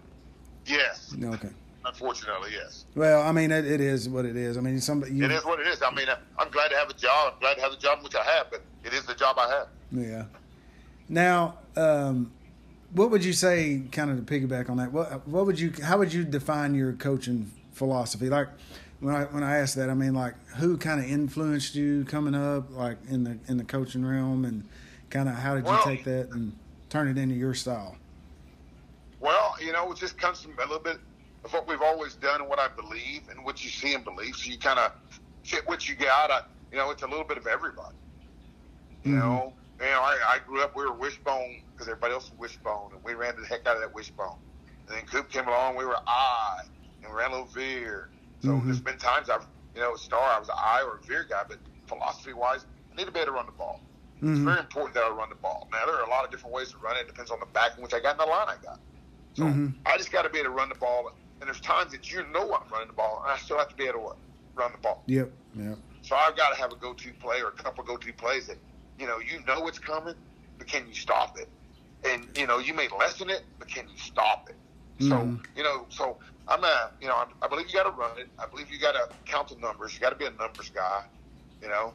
[0.65, 1.49] Yes, Okay.
[1.85, 2.85] unfortunately, yes.
[2.95, 4.57] Well, I mean, it, it is what it is.
[4.57, 5.13] I mean, somebody.
[5.13, 5.81] You, It is what it is.
[5.81, 7.33] I mean, I'm glad to have a job.
[7.35, 9.47] I'm glad to have the job which I have, but it is the job I
[9.49, 9.67] have.
[9.91, 10.25] Yeah.
[11.07, 12.31] Now, um,
[12.93, 14.91] what would you say, kind of to piggyback on that?
[14.91, 15.73] What what would you?
[15.83, 18.29] How would you define your coaching philosophy?
[18.29, 18.47] Like
[18.99, 22.35] when I when I ask that, I mean, like who kind of influenced you coming
[22.35, 24.67] up, like in the in the coaching realm, and
[25.09, 26.55] kind of how did you Well- take that and
[26.89, 27.95] turn it into your style?
[29.19, 30.97] Well, you know, it just comes from a little bit
[31.43, 34.35] of what we've always done and what I believe and what you see and believe.
[34.35, 34.91] So you kind of
[35.43, 36.31] fit what you got.
[36.31, 37.95] I, you know, it's a little bit of everybody.
[39.03, 39.19] You Mhm.
[39.19, 40.75] know, you know, I, I grew up.
[40.75, 43.81] We were wishbone because everybody else was wishbone, and we ran the heck out of
[43.81, 44.37] that wishbone.
[44.87, 45.75] And then Coop came along.
[45.75, 46.61] We were I,
[47.03, 48.09] and we ran a little veer.
[48.41, 48.65] So Mhm.
[48.65, 51.25] there's been times I've, you know, a star I was an I or a veer
[51.29, 53.81] guy, but philosophy wise, I need to be able to run the ball.
[54.21, 54.43] It's Mhm.
[54.45, 55.67] very important that I run the ball.
[55.71, 57.01] Now there are a lot of different ways to run it.
[57.01, 58.79] It depends on the back in which I got and the line I got.
[59.33, 59.75] So Mhm.
[59.85, 61.11] I just got to be able to run the ball.
[61.39, 63.75] And there's times that you know I'm running the ball, and I still have to
[63.75, 64.15] be able to
[64.55, 65.03] run the ball.
[65.07, 65.31] Yep.
[65.55, 65.77] Yep.
[66.01, 68.57] So I've got to have a go-to play or a couple go-to plays that
[68.97, 70.15] you know you know it's coming,
[70.57, 71.49] but can you stop it?
[72.03, 74.57] And you know you may lessen it, but can you stop it?
[74.99, 75.45] So Mhm.
[75.55, 78.29] you know, so I'm a you know I, I believe you got to run it.
[78.37, 79.93] I believe you got to count the numbers.
[79.95, 81.01] You got to be a numbers guy.
[81.61, 81.93] You know,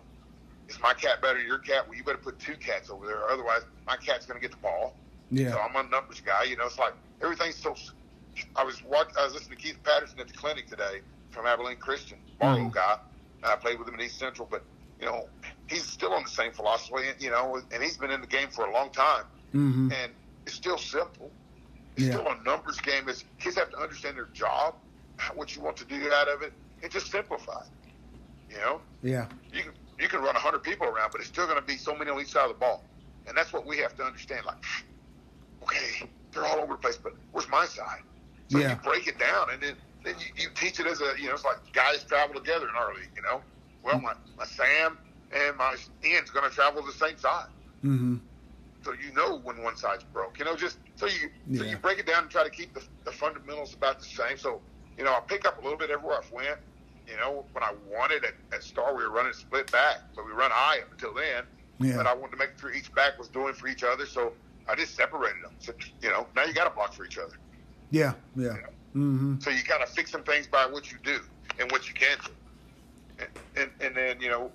[0.68, 1.86] is my cat better than your cat?
[1.88, 4.62] Well, you better put two cats over there, otherwise my cat's going to get the
[4.62, 4.98] ball.
[5.30, 5.50] Yeah.
[5.52, 6.44] So I'm a numbers guy.
[6.44, 7.76] You know, it's like everything's so.
[8.56, 11.76] I was watch, I was listening to Keith Patterson at the clinic today from Abilene
[11.76, 12.72] Christian, Barlow Mhm.
[12.72, 12.96] guy.
[13.44, 14.64] I played with him in East Central, but
[14.98, 15.28] you know
[15.68, 17.12] he's still on the same philosophy.
[17.18, 19.92] You know, and he's been in the game for a long time, Mm-hmm.
[19.92, 20.12] and
[20.46, 21.32] it's still simple.
[21.96, 22.12] It's Yeah.
[22.14, 23.08] still a numbers game.
[23.08, 24.74] It's, kids have to understand their job,
[25.34, 26.52] what you want to do out of it,
[26.82, 27.62] and just simplify.
[28.48, 29.26] You know, Yeah.
[29.52, 31.94] you can you can run hundred people around, but it's still going to be so
[31.96, 32.84] many on each side of the ball,
[33.26, 34.44] and that's what we have to understand.
[34.44, 34.56] Like,
[35.62, 38.02] okay, they're all over the place, but where's my side?
[38.50, 38.70] So Yeah.
[38.70, 41.34] you break it down, and then then you, you teach it as a you know
[41.34, 43.10] it's like guys travel together in our league.
[43.16, 43.42] You know,
[43.82, 44.98] well my my Sam
[45.30, 47.46] and my Ian's going to travel the same side,
[47.84, 48.16] Mm-hmm.
[48.84, 50.38] So you know when one side's broke.
[50.38, 51.70] You know, just so you so Yeah.
[51.70, 54.36] you break it down and try to keep the, the fundamentals about the same.
[54.36, 54.60] So
[54.98, 56.58] you know, I pick up a little bit everywhere I've went.
[57.08, 60.32] You know, when I wanted at, at Star, we were running split back, but we
[60.32, 61.44] run high up until then.
[61.80, 61.96] Yeah.
[61.96, 64.32] But I wanted to make sure each back was doing for each other, so
[64.68, 65.52] I just separated them.
[65.58, 67.34] So, you know, now you got to block for each other.
[67.90, 68.14] Yeah.
[68.36, 68.56] Yeah.
[68.96, 69.40] Mm-hmm.
[69.40, 71.18] So you kind of fix some things by what you do
[71.58, 72.32] and what you can do.
[73.18, 74.50] And, and, and then, you know,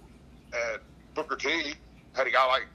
[0.53, 0.81] at
[1.13, 1.75] Booker T
[2.13, 2.67] had a guy like,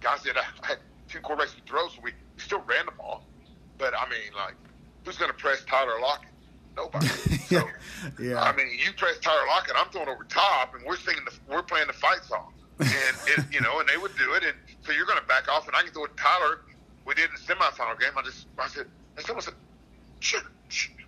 [0.00, 0.78] guys said I had
[1.10, 3.24] two quarterbacks to throws so we, still ran the ball.
[3.78, 4.54] But, I mean, like,
[5.04, 6.28] who's going to press Tyler Lockett?
[6.76, 7.06] Nobody.
[7.06, 7.62] Yeah.
[8.10, 8.40] So, Yeah.
[8.40, 11.62] I mean, you press Tyler Lockett, I'm throwing over top, and we're singing the, we're
[11.62, 12.88] playing the fight song, and
[13.26, 15.66] it, you know, and they would do it, and so you're going to back off,
[15.66, 16.60] and I can throw it to Tyler.
[17.04, 18.10] We did in the semifinal game.
[18.16, 19.54] I just, I said, and someone said,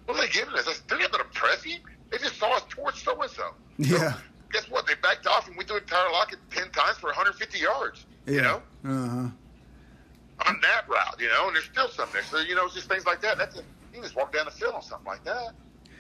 [0.07, 0.67] what are they giving us?
[0.67, 1.81] I said, they're not going to press him.
[2.11, 3.55] They just saw us torch so and so.
[3.79, 4.15] Yeah.
[4.53, 4.87] Guess what?
[4.87, 8.05] They backed off, and we threw it Tyler Lockett ten times for 150 yards.
[8.27, 8.33] Yeah.
[8.35, 9.29] You know, Uh-huh.
[10.49, 12.23] On that route, you know, and there's still some there.
[12.23, 13.39] So, you know, it's just things like that.
[13.39, 15.53] That's a, you can just walk down the field on something like that.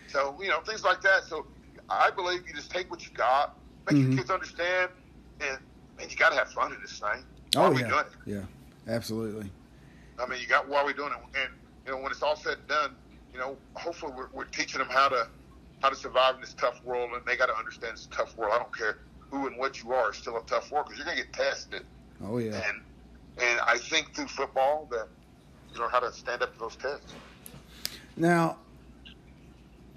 [0.07, 1.25] So, you know, things like that.
[1.25, 1.47] So
[1.89, 3.57] I believe you just take what you got,
[3.89, 4.09] make Mhm.
[4.09, 4.91] your kids understand,
[5.41, 5.59] and
[5.99, 7.25] man, you got to have fun in this thing.
[7.53, 8.03] Why Oh yeah.
[8.27, 8.45] Yeah.
[8.89, 9.51] Absolutely.
[10.19, 11.39] I mean, you got why are we doing it?
[11.39, 11.51] And
[11.87, 12.97] you know, when it's all said and done,
[13.33, 15.29] you know, hopefully we're, we're teaching them how to
[15.81, 18.37] how to survive in this tough world, and they got to understand it's a tough
[18.39, 18.53] world.
[18.55, 21.07] I don't care who and what you are, it's still a tough world because you're
[21.07, 21.83] gonna get tested.
[22.23, 22.55] Oh yeah.
[22.69, 22.83] And
[23.39, 25.09] and I think through football that
[25.73, 27.13] you know how to stand up to those tests.
[28.17, 28.59] Now,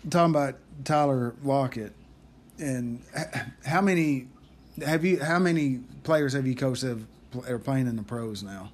[0.10, 1.93] talking about Tyler Lockett,
[2.60, 3.02] and
[3.65, 4.28] how many
[4.86, 5.21] have you?
[5.21, 6.98] How many players have you coached that
[7.34, 8.71] have, are playing in the pros now?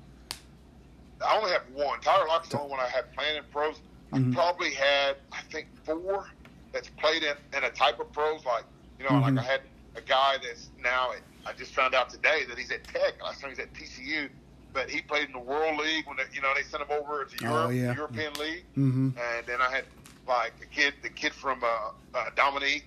[1.26, 2.00] I only have one.
[2.02, 3.76] Tyler Lockett's the only one I had playing in pros.
[4.12, 4.32] Mhm.
[4.32, 6.28] I probably had, I think, four
[6.74, 8.44] that's played in, in a type of pros.
[8.46, 8.64] Like,
[9.00, 9.36] you know, Mhm.
[9.36, 9.62] like I had
[9.96, 13.22] a guy that's now, at, I just found out today that he's at Tech.
[13.24, 14.30] Last time he was at TCU.
[14.74, 17.26] But he played in the World League when they, you know they sent him over
[17.26, 17.96] to Oh, Europe, yeah.
[17.96, 18.64] European League.
[18.78, 19.10] Mm-hmm.
[19.18, 19.86] And then I had
[20.28, 22.86] like the kid, the kid from uh, uh, Dominique,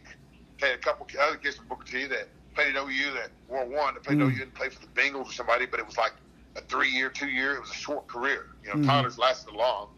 [0.61, 3.95] had a couple other kids from Booker T that played at OU that were one
[3.95, 4.31] that played Mm.
[4.33, 6.13] at OU and played for the Bengals or somebody, but it was like
[6.57, 7.55] a three year, two year.
[7.57, 8.47] It was a short career.
[8.63, 8.87] You know, Mhm.
[8.87, 9.89] Tyler's lasted long.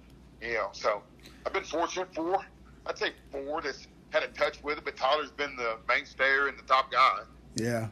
[0.41, 1.03] You know, so
[1.45, 2.45] I've been fortunate for
[2.87, 6.57] I'd say four that's had a touch with it, but Tyler's been the mainstay and
[6.59, 7.19] the top guy.
[7.57, 7.89] Yeah.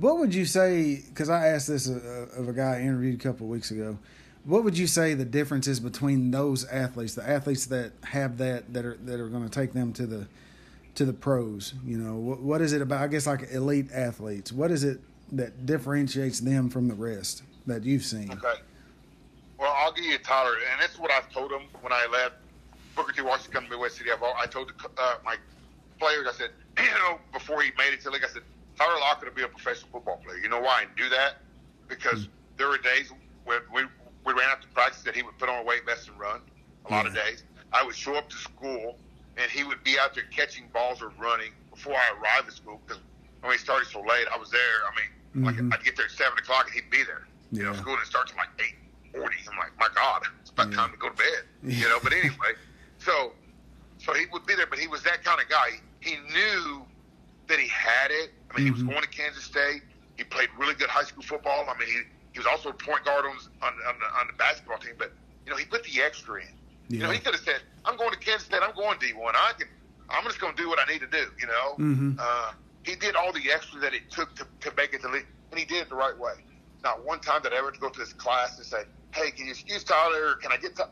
[0.00, 1.02] What would you say?
[1.08, 3.98] Because I asked this of a guy I interviewed a couple weeks ago.
[4.44, 8.72] What would you say the difference is between those athletes, the athletes that have that
[8.72, 10.26] that are that are going to take them to the
[10.94, 11.74] to the pros?
[11.84, 13.02] You know, what, what is it about?
[13.02, 14.52] I guess like elite athletes.
[14.52, 15.00] What is it
[15.32, 18.32] that differentiates them from the rest that you've seen?
[18.32, 18.60] Okay.
[19.58, 22.36] Well, I'll give you Tyler, and this is what I've told him when I left
[22.96, 23.20] Booker T.
[23.20, 24.08] Washington, Midwest City.
[24.10, 25.36] I told uh, my
[25.98, 28.42] players, I said, you know, before he made it to league, I said,
[28.80, 30.38] Tyler Lockett will be a professional football player.
[30.38, 31.34] You know why I knew that?
[31.86, 33.12] Because there were days
[33.44, 33.82] when we,
[34.24, 36.40] we ran up to practice that he would put on a weight vest and run.
[36.86, 37.44] A lot of days.
[37.74, 38.96] I would show up to school,
[39.36, 42.80] and he would be out there catching balls or running before I arrived at school
[42.86, 43.02] because
[43.42, 44.60] when he started so late, I was there.
[44.88, 45.70] I mean, Mhm.
[45.70, 47.26] like I'd get there at 7 o'clock, and he'd be there.
[47.52, 47.80] You know, Yeah.
[47.80, 48.76] school didn't start till like eight
[49.12, 49.36] forty.
[49.50, 50.76] I'm like, my God, it's about Yeah.
[50.76, 51.44] time to go to bed.
[51.64, 52.54] You know, but anyway,
[52.98, 53.34] so
[53.98, 55.80] so he would be there, but he was that kind of guy.
[56.00, 56.86] He knew
[57.50, 58.30] that he had it.
[58.50, 58.90] I mean, he was Mhm.
[58.90, 59.82] going to Kansas State.
[60.16, 61.68] He played really good high school football.
[61.68, 62.00] I mean, he,
[62.32, 63.32] he was also a point guard on,
[63.62, 65.12] on, on, the, on the basketball team, but
[65.44, 66.48] you know, he put the extra in.
[66.88, 68.60] You know, he could have said, "I'm going to Kansas State.
[68.62, 69.14] I'm going D1.
[69.34, 69.68] I can.
[70.10, 71.76] I'm just going to do what I need to do." You know.
[71.78, 72.18] Mhm.
[72.18, 75.12] Uh, he did all the extra that it took to, to make it to the
[75.14, 76.32] league, and he did it the right way.
[76.82, 78.82] Not one time did I ever go to this class and say,
[79.14, 80.30] "Hey, can you excuse Tyler?
[80.30, 80.88] Or can I get to?"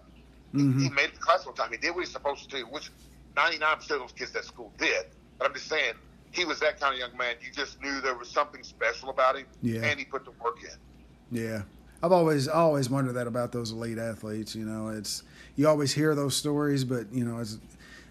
[0.52, 0.80] He- Mhm.
[0.82, 1.70] He made it to class one time.
[1.72, 2.90] He did what he's supposed to do, which
[3.36, 5.04] 99% of those kids at school did.
[5.38, 5.94] But I'm just saying,
[6.32, 7.34] he was that kind of young man.
[7.44, 9.82] You just knew there was something special about him, Yeah.
[9.84, 10.70] and he put the work in.
[11.42, 11.62] Yeah,
[12.02, 14.54] I've always I always wondered that about those elite athletes.
[14.54, 15.22] You know, it's
[15.56, 17.58] you always hear those stories, but you know, it's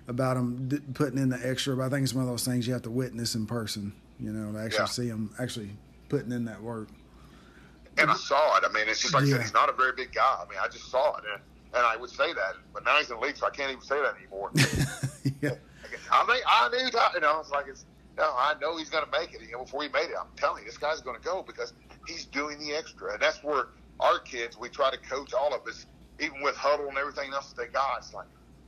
[0.07, 1.75] about them d- putting in the extra.
[1.75, 3.93] But I think it's one of those things you have to witness in person.
[4.19, 4.85] You know, to actually Yeah.
[4.85, 5.71] see them actually
[6.09, 6.87] putting in that work.
[7.99, 8.63] And I saw it.
[8.67, 9.33] I mean, it's just like I Yeah.
[9.33, 10.43] said, he's not a very big guy.
[10.43, 11.41] I mean, I just saw it, and,
[11.73, 13.81] and I would say that, but now he's in the league, so I can't even
[13.83, 14.51] say that anymore.
[15.41, 15.55] yeah,
[16.11, 17.13] I mean, I knew that.
[17.15, 17.85] You know, it's like it's.
[18.17, 19.41] No, I know he's going to make it.
[19.45, 21.73] You know, before he made it, I'm telling you, this guy's going to go because
[22.07, 23.65] he's doing the extra, and that's where
[23.99, 24.57] our kids.
[24.59, 25.85] We try to coach all of us,
[26.19, 27.99] even with huddle and everything else that they got.
[27.99, 28.25] It's like,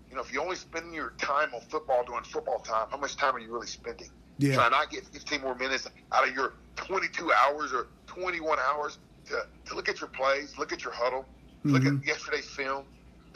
[0.09, 3.17] you know, if you only spend your time on football doing football time, how much
[3.17, 4.07] time are you really spending?
[4.37, 4.55] Yeah.
[4.55, 9.35] Try not get 15 more minutes out of your 22 hours or 21 hours to,
[9.65, 11.27] to look at your plays, look at your huddle,
[11.65, 11.99] look Mhm.
[11.99, 12.85] at yesterday's film,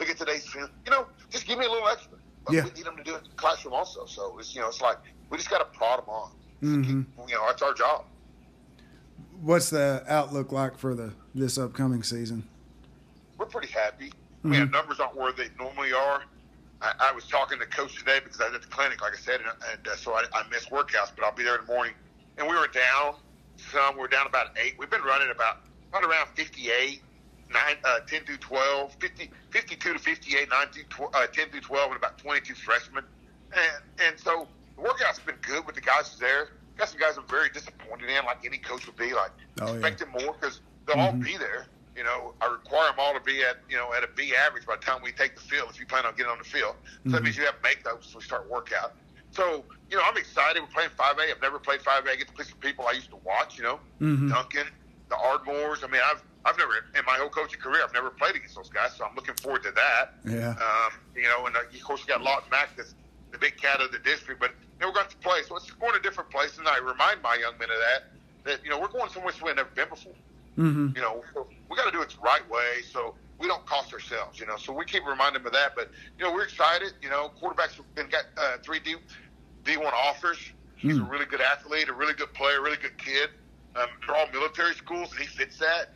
[0.00, 0.68] look at today's film.
[0.86, 2.18] You know, just give me a little extra.
[2.44, 2.64] But Yeah.
[2.64, 4.06] we need them to do it in the classroom also.
[4.06, 4.98] So it's you know, it's like
[5.30, 6.30] we just got to prod them on.
[6.62, 7.06] Mhm.
[7.28, 8.04] You know, that's our job.
[9.40, 12.48] What's the outlook like for the this upcoming season?
[13.38, 14.12] We're pretty happy.
[14.44, 14.60] Mhm.
[14.60, 16.22] our numbers aren't where they normally are.
[16.82, 19.16] I, I was talking to coach today because I was at the clinic, like I
[19.16, 21.72] said, and, and uh, so I, I missed workouts, but I'll be there in the
[21.72, 21.94] morning.
[22.36, 23.14] And we were down
[23.72, 23.96] some.
[23.96, 24.74] We're down about eight.
[24.78, 25.60] We've been running about
[25.94, 27.02] right around 58,
[27.50, 31.92] nine, uh, 10 through 12, 50, 52 to 58, 9 through uh, 10 through 12,
[31.92, 33.04] and about 22 freshmen.
[33.54, 33.72] And
[34.04, 36.48] and so the workout's been good with the guys who's there.
[36.76, 39.14] Got some guys I'm very disappointed in, like any coach would be.
[39.14, 39.72] Like Oh, yeah.
[39.74, 41.22] expecting more because they'll all Mhm.
[41.24, 41.66] be there.
[41.94, 44.66] You know, I require them all to be at you know at a B average
[44.66, 45.70] by the time we take the field.
[45.70, 46.74] If you plan on getting on the field,
[47.06, 47.24] so that Mhm.
[47.26, 48.96] means you have to make those when we start workout.
[49.30, 50.60] So you know, I'm excited.
[50.62, 51.30] We're playing 5A.
[51.30, 52.10] I've never played 5A.
[52.10, 53.56] I get to play some people I used to watch.
[53.56, 54.30] You know, Mhm.
[54.30, 54.66] Duncan,
[55.10, 55.84] the Ardmores.
[55.84, 58.68] I mean, I've I've never in my whole coaching career I've never played against those
[58.68, 58.94] guys.
[58.96, 60.14] So I'm looking forward to that.
[60.24, 60.50] Yeah.
[60.50, 62.94] Um, you know, and uh, of course you got Lawton Mac, that's
[63.32, 65.40] the big cat of the district, but you know, we're going to play.
[65.48, 68.12] So it's going to different places, and I remind my young men of that.
[68.44, 70.12] That you know, we're going somewhere we've never been before
[70.58, 70.94] Mhm.
[70.94, 71.24] you know,
[71.68, 74.56] we got to do it the right way so we don't cost ourselves, you know.
[74.56, 75.72] So we keep reminding them of that.
[75.74, 76.92] But, you know, we're excited.
[77.02, 78.94] You know, quarterback's been got uh, three D,
[79.64, 80.38] D1 offers.
[80.76, 81.10] He's a Hmm.
[81.10, 83.30] really good athlete, a really good player, a really good kid.
[83.74, 85.94] Um, they're all military schools, and he fits that.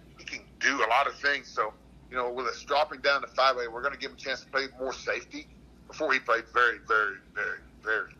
[0.60, 1.48] Do a lot of things.
[1.48, 1.72] So,
[2.10, 4.40] you know, with us dropping down to 5A, we're going to give him a chance
[4.40, 5.46] to play more safety.
[5.86, 8.12] Before he played very, very, very, very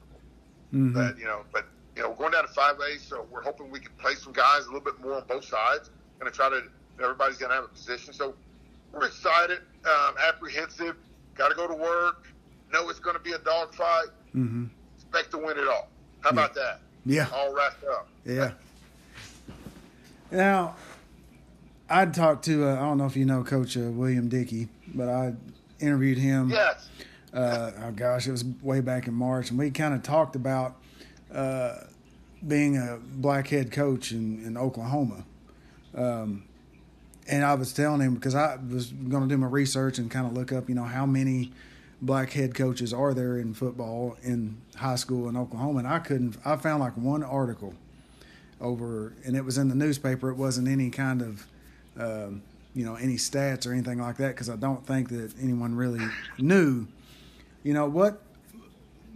[0.74, 0.92] Mhm.
[0.94, 1.64] but you know, but
[1.96, 4.33] you know, we're going down to five A, so we're hoping we can play some
[4.33, 5.90] guys a little bit more on both sides.
[6.18, 6.62] Going to try to.
[7.03, 8.35] Everybody's going to have a position, so
[8.92, 10.96] we're excited, um, apprehensive.
[11.35, 12.27] Got to go to work.
[12.72, 14.09] Know it's going to be a dogfight.
[14.35, 14.68] Mhm.
[14.96, 15.88] Expect to win it all.
[16.20, 16.81] How about that?
[17.07, 17.29] Yeah.
[17.33, 18.09] All wrapped up.
[18.24, 18.53] Yeah.
[20.31, 20.77] Now,
[21.90, 25.09] I'd talked to, uh, I don't know if you know Coach uh, William Dickey, but
[25.09, 25.35] I
[25.81, 26.51] interviewed him.
[26.51, 26.88] Yes.
[27.33, 30.77] Uh, oh gosh, it was way back in March, and we kind of talked about
[31.33, 31.77] uh,
[32.46, 35.24] being a black head coach in, in Oklahoma.
[35.94, 36.44] Um,
[37.27, 40.27] and I was telling him because I was going to do my research and kind
[40.27, 41.53] of look up, you know, how many
[42.01, 46.37] black head coaches are there in football in high school in Oklahoma, and I couldn't.
[46.44, 47.74] I found like one article
[48.61, 50.31] over, and it was in the newspaper.
[50.31, 51.46] It wasn't any kind of,
[51.98, 52.42] um,
[52.74, 56.06] you know, any stats or anything like that because I don't think that anyone really
[56.38, 56.87] knew.
[57.62, 58.22] You know what?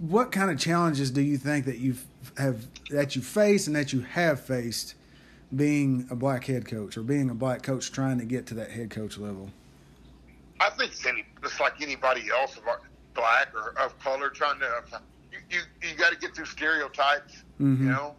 [0.01, 1.97] What kind of challenges do you think that you
[2.37, 4.95] have that you face and that you have faced
[5.55, 8.71] being a black head coach or being a black coach trying to get to that
[8.71, 9.51] head coach level?
[10.61, 12.64] I think it's any just like anybody else of
[13.14, 17.85] black or of color trying to you you, you got to get through stereotypes, mm-hmm.
[17.85, 18.14] you know,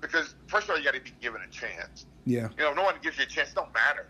[0.00, 2.06] because first of all you got to be given a chance.
[2.26, 2.48] Yeah.
[2.56, 4.06] You know, if no one gives you a chance, it don't matter.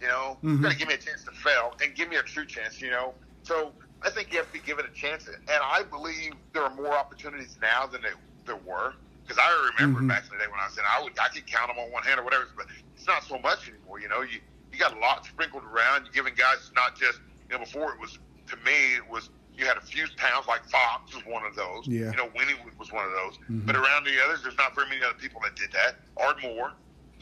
[0.00, 0.56] You know, mm-hmm.
[0.56, 2.80] you got to give me a chance to fail and give me a true chance.
[2.80, 6.34] You know, so I think you have to be given a chance, and I believe
[6.52, 8.94] there are more opportunities now than there, there were.
[9.22, 10.08] Because I remember mm-hmm.
[10.08, 11.90] back in the day when I was in, I would I could count them on
[11.90, 14.00] one hand or whatever, but it's not so much anymore.
[14.00, 14.40] You know, you
[14.72, 16.04] you got a lot sprinkled around.
[16.04, 19.64] You're giving guys not just you know before it was to me it was you
[19.66, 21.86] had a few towns like Fox was one of those.
[21.86, 22.10] Yeah.
[22.10, 23.38] You know, Wynnewood was one of those.
[23.38, 23.66] Mm-hmm.
[23.66, 25.96] But around the others, there's not very many other people that did that.
[26.16, 26.72] Ardmore,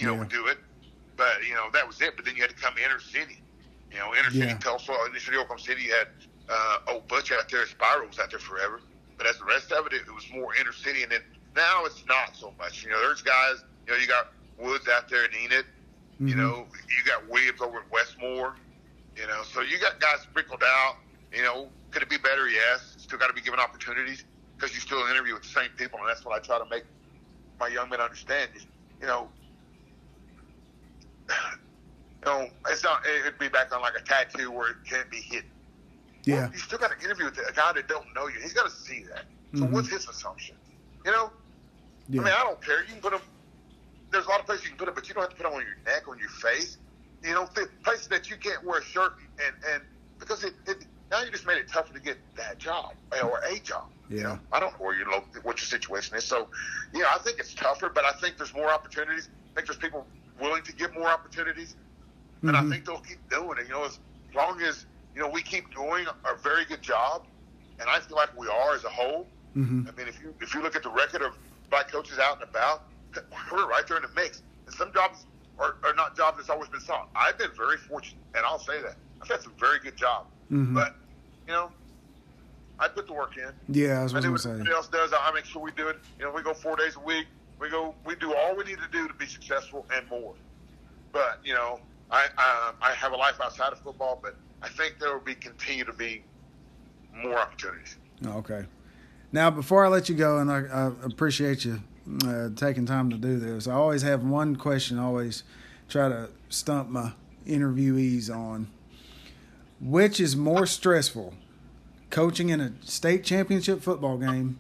[0.03, 0.21] you know, yeah.
[0.21, 0.59] would do it.
[1.17, 2.17] But you know that was it.
[2.17, 3.41] But then you had to come inner city.
[3.91, 4.55] You know, inner city.
[4.61, 5.89] Tulsa, inner city Oklahoma City.
[5.89, 6.09] Had
[6.49, 7.65] uh, old Butch out there.
[7.67, 8.81] Spyro was out there forever.
[9.19, 11.03] But as the rest of it, it, it was more inner city.
[11.03, 11.21] And then
[11.55, 12.83] now it's not so much.
[12.83, 13.63] You know, there's guys.
[13.87, 15.65] You know, you got Woods out there in Enid.
[16.15, 16.29] Mm-hmm.
[16.29, 18.57] You know, you got Williams over at Westmoore.
[19.17, 20.97] You know, so you got guys sprinkled out.
[21.33, 22.49] You know, could it be better?
[22.49, 22.95] Yes.
[22.99, 24.25] Still got to be given opportunities
[24.57, 26.85] because you still interview with the same people, and that's what I try to make
[27.59, 28.51] my young men understand.
[28.57, 28.67] Is,
[29.01, 29.29] you know,
[31.29, 33.03] you know, it's not.
[33.07, 35.51] It'd be back on like a tattoo where it can't be hidden.
[36.25, 36.43] Yeah.
[36.43, 38.41] Well, you still got to interview with a guy that don't know you.
[38.41, 39.25] He's got to see that.
[39.55, 39.75] So mm-hmm.
[39.75, 40.57] what's his assumption?
[41.05, 41.33] You know,
[42.09, 42.21] yeah.
[42.21, 42.81] I mean, I don't care.
[42.83, 43.21] You can put them.
[44.11, 45.45] There's a lot of places you can put them, but you don't have to put
[45.45, 46.79] them on your neck, on your face.
[47.25, 47.49] You know,
[47.85, 49.83] places that you can't wear a shirt and and
[50.19, 53.59] because it, it now you just made it tougher to get that job or a
[53.61, 53.85] job.
[54.09, 54.17] Yeah.
[54.17, 56.25] You know, I don't know where you your what your situation is.
[56.25, 56.49] So,
[56.95, 59.29] yeah, I think it's tougher, but I think there's more opportunities.
[59.53, 60.07] I think there's people
[60.43, 61.77] willing to get more opportunities,
[62.43, 62.67] and mm-hmm.
[62.67, 63.65] I think they'll keep doing it.
[63.69, 63.99] You know, as
[64.35, 67.25] long as you know we keep doing a very good job,
[67.81, 69.27] and I feel like we are as a whole.
[69.57, 69.89] Mm-hmm.
[69.89, 71.35] I mean, if you if you look at the record of
[71.71, 72.85] black coaches out and about,
[73.53, 74.43] we're right there in the mix.
[74.67, 75.27] And some jobs
[75.59, 77.09] are, are not jobs that's always been sought.
[77.15, 78.97] I've been very fortunate, and I'll say that.
[79.21, 80.29] I've had some very good jobs.
[80.51, 80.75] Mm-hmm.
[80.75, 80.97] But,
[81.47, 81.71] you know,
[82.79, 83.51] I put the work in.
[83.69, 84.51] Yeah, I was going to say.
[84.51, 85.13] Everybody else does.
[85.13, 85.99] I make sure we do it.
[86.19, 87.27] You know, we go four days a week.
[87.63, 87.95] We go.
[88.05, 90.35] We do all we need to do to be successful and more.
[91.13, 91.79] But you know,
[92.11, 95.37] I I, I have a life outside of football, but I think there will be
[95.37, 96.25] continue to be
[97.15, 97.97] more opportunities.
[98.27, 98.65] Okay.
[99.31, 101.81] Now, before I let you go, and I, I appreciate you
[102.27, 104.99] uh, taking time to do this, I always have one question.
[104.99, 105.45] I always
[105.89, 107.13] try to stump my
[107.47, 108.69] interviewees on.
[109.81, 111.35] Which is more stressful,
[112.11, 114.59] coaching in a state championship football game,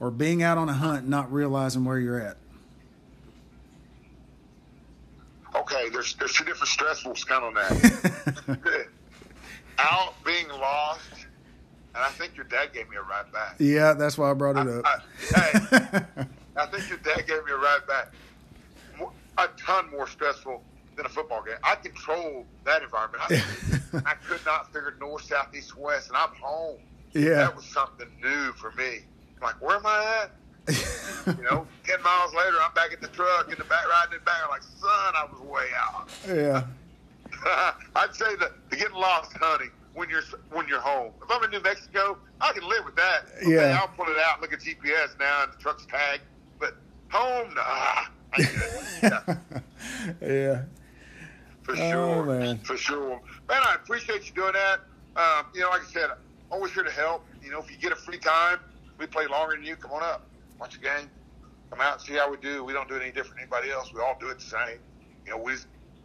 [0.00, 2.36] or being out on a hunt not realizing where you're at?
[5.54, 8.86] Okay, there's there's two different stressfuls kind on that.
[9.78, 11.00] out being lost
[11.94, 13.56] and I think your dad gave me a ride back.
[13.58, 14.84] Yeah, that's why I brought it up.
[14.86, 14.98] I,
[15.34, 16.24] I, hey,
[16.56, 18.12] I think your dad gave me a ride back.
[19.38, 20.62] A ton more stressful
[20.96, 21.56] than a football game.
[21.64, 23.22] I control that environment.
[23.28, 26.78] I, I could not figure north, south, east, west, and I'm home.
[27.12, 29.00] Yeah, that was something new for me.
[29.40, 30.30] I'm like, where am I at?
[31.26, 34.24] you know, ten miles later, I'm back in the truck in the back, riding it
[34.24, 34.36] back.
[34.44, 36.10] I'm like, son, I was way out.
[36.28, 36.64] Yeah.
[37.96, 41.12] I'd say that the getting lost hunting when you're when you're home.
[41.22, 43.22] If I'm in New Mexico, I can live with that.
[43.42, 46.22] Okay, yeah, I'll pull it out, look at GPS now, and the truck's tagged.
[46.58, 46.74] But
[47.08, 48.04] home, nah.
[49.02, 49.20] yeah.
[50.20, 50.62] yeah.
[51.62, 52.58] For oh, sure, man.
[52.58, 53.62] For sure, man.
[53.64, 54.80] I appreciate you doing that.
[55.16, 56.10] Um, you know, like I said,
[56.50, 57.24] always here to help.
[57.42, 58.58] You know, if you get a free time,
[59.00, 59.76] we play longer than you.
[59.76, 60.28] Come on up,
[60.60, 61.10] watch a game,
[61.70, 62.62] come out and see how we do.
[62.62, 63.92] We don't do it any different than anybody else.
[63.92, 64.78] We all do it the same.
[65.24, 65.54] You know, we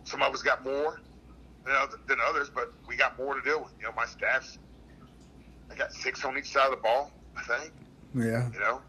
[0.05, 1.01] some of us got more,
[1.65, 3.73] than, other, than others, but we got more to deal with.
[3.79, 4.57] You know, my staff's
[5.69, 7.11] I got six on each side of the ball.
[7.37, 7.73] I think.
[8.13, 8.49] Yeah.
[8.53, 8.81] You know,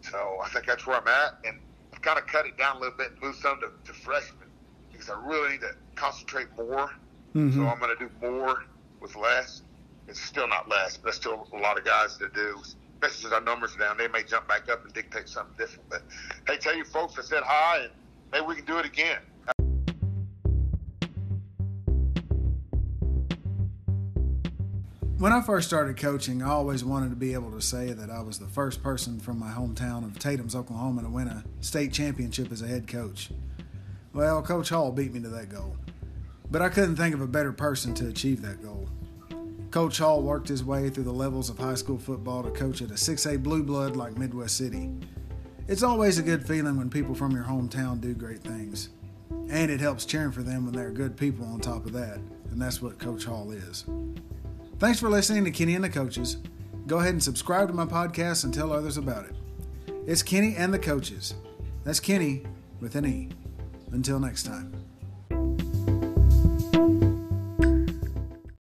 [0.00, 1.60] so I think that's where I'm at, and
[1.92, 4.48] I've kind of cut it down a little bit and moved some to, to freshmen
[4.90, 6.90] because I really need to concentrate more.
[7.34, 7.52] Mm-hmm.
[7.52, 8.64] So I'm going to do more
[9.00, 9.62] with less.
[10.08, 12.60] It's still not less, but there's still a lot of guys to do.
[13.02, 15.88] As our numbers down, they may jump back up and dictate something different.
[15.88, 16.02] But
[16.46, 17.90] hey, tell you folks, I said hi, and
[18.30, 19.20] maybe we can do it again.
[25.18, 28.22] When I first started coaching, I always wanted to be able to say that I
[28.22, 32.50] was the first person from my hometown of Tatums, Oklahoma, to win a state championship
[32.50, 33.30] as a head coach.
[34.14, 35.76] Well, Coach Hall beat me to that goal.
[36.50, 38.88] but I couldn't think of a better person to achieve that goal.
[39.70, 42.90] Coach Hall worked his way through the levels of high school football to coach at
[42.90, 44.90] a 6A blue blood like Midwest City.
[45.68, 48.88] It's always a good feeling when people from your hometown do great things.
[49.48, 52.18] And it helps cheering for them when they're good people on top of that.
[52.50, 53.84] And that's what Coach Hall is.
[54.80, 56.38] Thanks for listening to Kenney and the Coaches.
[56.88, 59.36] Go ahead and subscribe to my podcast and tell others about it.
[60.04, 61.34] It's Kenney and the Coaches.
[61.84, 62.42] That's Kenney
[62.80, 63.28] with an E.
[63.92, 64.74] Until next time.